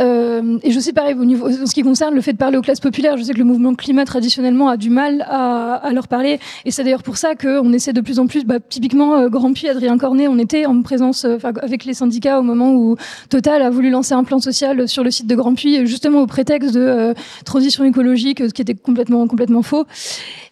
[0.00, 2.56] Euh, et je sais pareil, au niveau, en ce qui concerne le fait de parler
[2.56, 5.92] aux classes populaires, je sais que le mouvement climat traditionnellement a du mal à, à
[5.92, 6.40] leur parler.
[6.64, 9.52] Et c'est d'ailleurs pour ça qu'on essaie de plus en plus, bah, typiquement euh, Grand
[9.52, 12.96] Puy, Adrien Cornet, on était en présence euh, avec les syndicats au moment où
[13.28, 16.26] Total a voulu lancer un plan social sur le site de Grand Puy, justement au
[16.26, 17.14] prétexte de euh,
[17.44, 19.84] transition écologique, ce qui était complètement, complètement faux.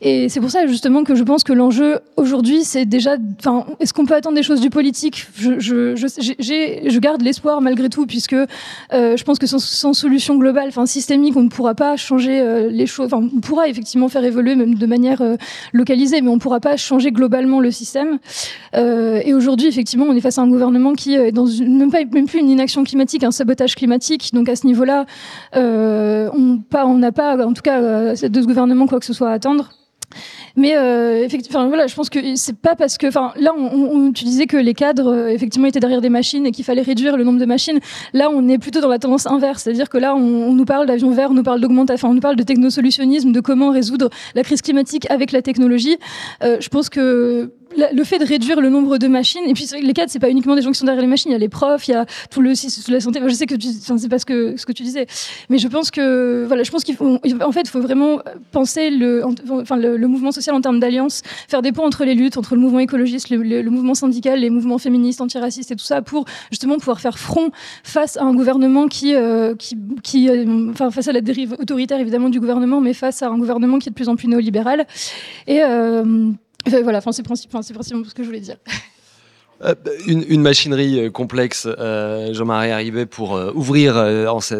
[0.01, 3.95] Et c'est pour ça justement que je pense que l'enjeu aujourd'hui, c'est déjà, enfin, est-ce
[3.95, 5.29] qu'on peut attendre des choses du politique?
[5.37, 9.93] Je, je, je, je, garde l'espoir malgré tout, puisque euh, je pense que sans, sans,
[9.93, 13.07] solution globale, enfin systémique, on ne pourra pas changer euh, les choses.
[13.13, 15.37] Enfin, on pourra effectivement faire évoluer même de manière euh,
[15.73, 18.19] localisée, mais on ne pourra pas changer globalement le système.
[18.75, 21.91] Euh, et aujourd'hui, effectivement, on est face à un gouvernement qui est dans une, même
[21.91, 24.31] pas même plus une inaction climatique, un sabotage climatique.
[24.33, 25.07] Donc à ce niveau-là,
[25.55, 29.33] on n'a on pas, en tout cas, de ce gouvernement quoi que ce soit à
[29.33, 29.71] attendre.
[30.57, 34.13] Mais euh, effectivement, voilà, je pense que c'est pas parce que, enfin, là, on, on,
[34.13, 37.17] tu disais que les cadres euh, effectivement étaient derrière des machines et qu'il fallait réduire
[37.17, 37.79] le nombre de machines.
[38.13, 40.87] Là, on est plutôt dans la tendance inverse, c'est-à-dire que là, on, on nous parle
[40.87, 44.43] d'avions verts, on nous parle d'augmentation, on nous parle de technosolutionnisme, de comment résoudre la
[44.43, 45.97] crise climatique avec la technologie.
[46.43, 49.93] Euh, je pense que le fait de réduire le nombre de machines, et puis les
[49.93, 51.49] cadres, c'est pas uniquement des gens qui sont derrière les machines, il y a les
[51.49, 53.21] profs, il y a tout le système de la santé.
[53.27, 55.07] je sais que tu, enfin, c'est pas ce que, ce que tu disais,
[55.49, 57.19] mais je pense que, voilà, je pense qu'il faut,
[57.53, 58.21] fait, il faut vraiment
[58.51, 62.37] penser le, enfin, le, mouvement social en termes d'alliance, faire des ponts entre les luttes,
[62.37, 66.25] entre le mouvement écologiste, le, mouvement syndical, les mouvements féministes, antiracistes et tout ça, pour
[66.51, 67.51] justement pouvoir faire front
[67.85, 72.29] face à un gouvernement qui, euh, qui euh, enfin, face à la dérive autoritaire évidemment
[72.29, 74.87] du gouvernement, mais face à un gouvernement qui est de plus en plus néolibéral.
[75.47, 76.31] Et euh,
[76.83, 78.57] voilà, enfin, c'est principalement ce que je voulais dire.
[79.65, 79.75] Euh,
[80.07, 83.93] une, machinerie euh, complexe, euh, Jean-Marie arrivait pour ouvrir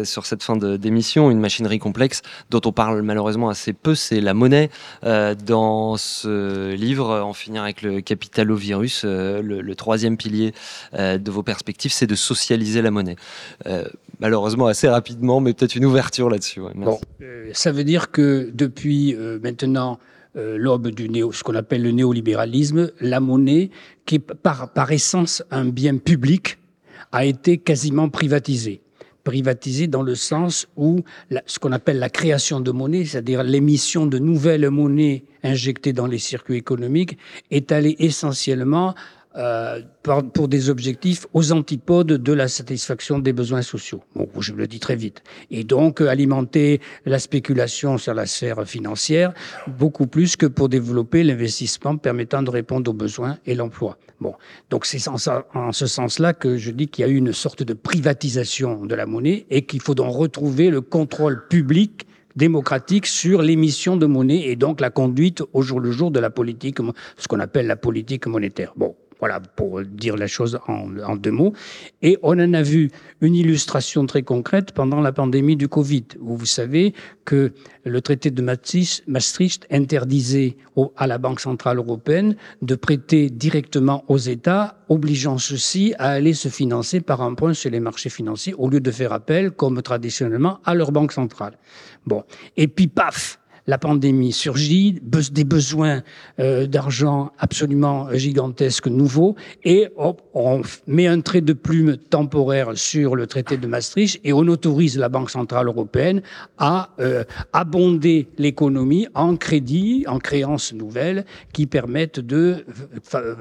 [0.05, 4.33] sur cette fin d'émission, une machinerie complexe dont on parle malheureusement assez peu, c'est la
[4.33, 4.69] monnaie.
[5.03, 10.53] dans ce livre, En finir avec le capitalovirus, le, le troisième pilier
[10.93, 13.15] de vos perspectives, c'est de socialiser la monnaie.
[14.19, 16.61] malheureusement assez rapidement, mais peut-être une ouverture là-dessus.
[16.75, 16.99] bon,
[17.53, 22.91] ça veut dire que depuis maintenant euh, l'aube du néo, ce qu'on appelle le néolibéralisme,
[22.99, 23.69] la monnaie,
[24.05, 26.57] qui est par, par essence un bien public,
[27.11, 28.81] a été quasiment privatisée.
[29.23, 31.01] Privatisée dans le sens où
[31.45, 36.17] ce qu'on appelle la création de monnaie, c'est-à-dire l'émission de nouvelles monnaies injectées dans les
[36.17, 37.17] circuits économiques,
[37.49, 38.95] est allée essentiellement
[39.35, 39.81] euh,
[40.33, 44.03] pour des objectifs aux antipodes de la satisfaction des besoins sociaux.
[44.15, 45.23] Bon, je le dis très vite.
[45.49, 49.33] Et donc euh, alimenter la spéculation sur la sphère financière
[49.67, 53.97] beaucoup plus que pour développer l'investissement permettant de répondre aux besoins et l'emploi.
[54.19, 54.35] Bon,
[54.69, 55.15] donc c'est en,
[55.55, 58.93] en, ce sens-là que je dis qu'il y a eu une sorte de privatisation de
[58.93, 62.05] la monnaie et qu'il faut donc retrouver le contrôle public
[62.35, 66.29] démocratique sur l'émission de monnaie et donc la conduite au jour le jour de la
[66.29, 66.77] politique,
[67.17, 68.73] ce qu'on appelle la politique monétaire.
[68.75, 71.53] Bon, voilà, pour dire la chose en, deux mots.
[72.01, 72.89] Et on en a vu
[73.21, 76.93] une illustration très concrète pendant la pandémie du Covid, où vous savez
[77.25, 77.53] que
[77.85, 80.57] le traité de Maastricht interdisait
[80.97, 86.49] à la Banque Centrale Européenne de prêter directement aux États, obligeant ceux-ci à aller se
[86.49, 90.75] financer par emprunt sur les marchés financiers, au lieu de faire appel, comme traditionnellement, à
[90.75, 91.57] leur Banque Centrale.
[92.05, 92.23] Bon.
[92.57, 93.39] Et puis, paf!
[93.67, 96.03] La pandémie surgit, des besoins
[96.39, 99.89] euh, d'argent absolument gigantesques nouveaux, et
[100.33, 104.97] on met un trait de plume temporaire sur le traité de Maastricht et on autorise
[104.97, 106.21] la Banque centrale européenne
[106.57, 112.65] à euh, abonder l'économie en crédits, en créances nouvelles qui permettent de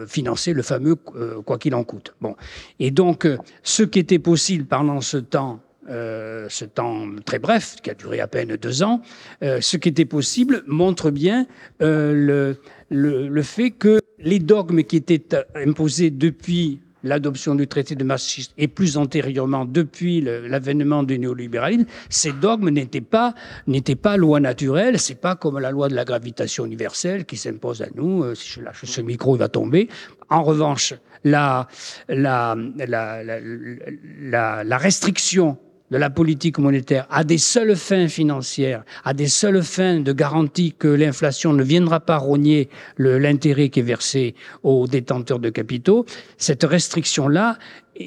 [0.07, 2.15] financer le fameux euh, quoi qu'il en coûte.
[2.21, 2.37] Bon,
[2.79, 3.27] et donc
[3.63, 8.21] ce qui était possible pendant ce temps euh, ce temps très bref, qui a duré
[8.21, 9.03] à peine deux ans,
[9.43, 11.49] euh, ce qui était possible montre bien
[11.83, 12.55] euh,
[12.89, 15.25] le, fait que les dogmes qui étaient
[15.57, 22.31] imposés depuis l'adoption du traité de Maastricht et plus antérieurement depuis l'avènement du néolibéralisme, ces
[22.31, 23.35] dogmes n'étaient pas
[23.67, 25.01] n'étaient pas loi naturelle.
[25.01, 28.37] C'est pas comme la loi de la gravitation universelle qui s'impose à nous.
[28.37, 29.89] Si je lâche ce micro, il va tomber.
[30.31, 31.67] En revanche, la
[32.09, 32.55] la,
[32.87, 35.59] la, la restriction
[35.93, 40.75] de la politique monétaire à des seules fins financières, à des seules fins de garantie
[40.77, 46.07] que l'inflation ne viendra pas rogner l'intérêt qui est versé aux détenteurs de capitaux,
[46.39, 47.59] cette restriction-là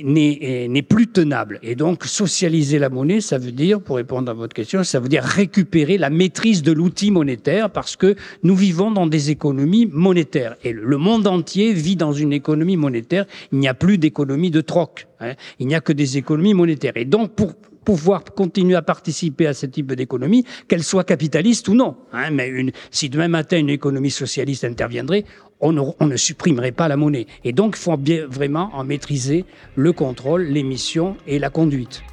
[0.04, 1.60] n'est plus tenable.
[1.62, 5.08] Et donc, socialiser la monnaie, ça veut dire, pour répondre à votre question, ça veut
[5.08, 10.56] dire récupérer la maîtrise de l'outil monétaire parce que nous vivons dans des économies monétaires.
[10.64, 13.26] Et le monde entier vit dans une économie monétaire.
[13.52, 15.08] Il n'y a plus d'économie de troc.
[15.20, 15.34] Hein.
[15.60, 16.94] Il n'y a que des économies monétaires.
[16.98, 17.54] Et donc, pour
[17.86, 21.96] pouvoir continuer à participer à ce type d'économie, qu'elle soit capitaliste ou non.
[22.12, 25.24] Hein, mais une, si demain matin une économie socialiste interviendrait,
[25.62, 27.28] on ne, supprimerait pas la monnaie.
[27.44, 32.04] Et donc, il faut bien vraiment en maîtriser le contrôle, l'émission et la conduite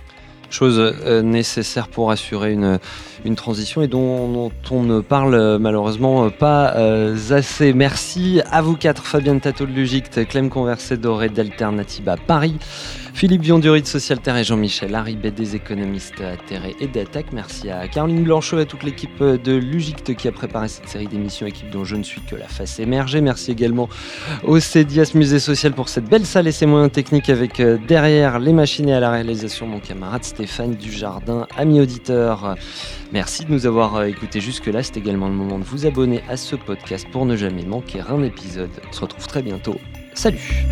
[0.50, 2.78] chose euh, nécessaire pour assurer une,
[3.36, 7.72] transition et dont, on ne parle malheureusement pas euh, assez.
[7.72, 12.56] Merci à vous quatre, Fabienne Tato de Clem Conversé Doré d'Alternativa Paris,
[13.14, 17.26] Philippe Vionduri de Socialterre et Jean-Michel Haribet des économistes atterrés et d'attaque.
[17.32, 21.06] Merci à Caroline Blanchot et à toute l'équipe de Lugict qui a préparé cette série
[21.06, 23.20] d'émissions, équipe dont je ne suis que la face émergée.
[23.20, 23.88] Merci également
[24.42, 28.38] au CEDIAS Musée Social pour cette belle salle et ses moyens techniques avec euh, derrière
[28.40, 32.56] les machines et à la réalisation mon camarade Stéphane Dujardin, ami auditeur.
[33.12, 34.82] Merci de nous avoir euh, écoutés jusque-là.
[34.82, 38.22] C'est également le moment de vous abonner à ce podcast pour ne jamais manquer un
[38.22, 38.70] épisode.
[38.88, 39.76] On se retrouve très bientôt.
[40.14, 40.66] Salut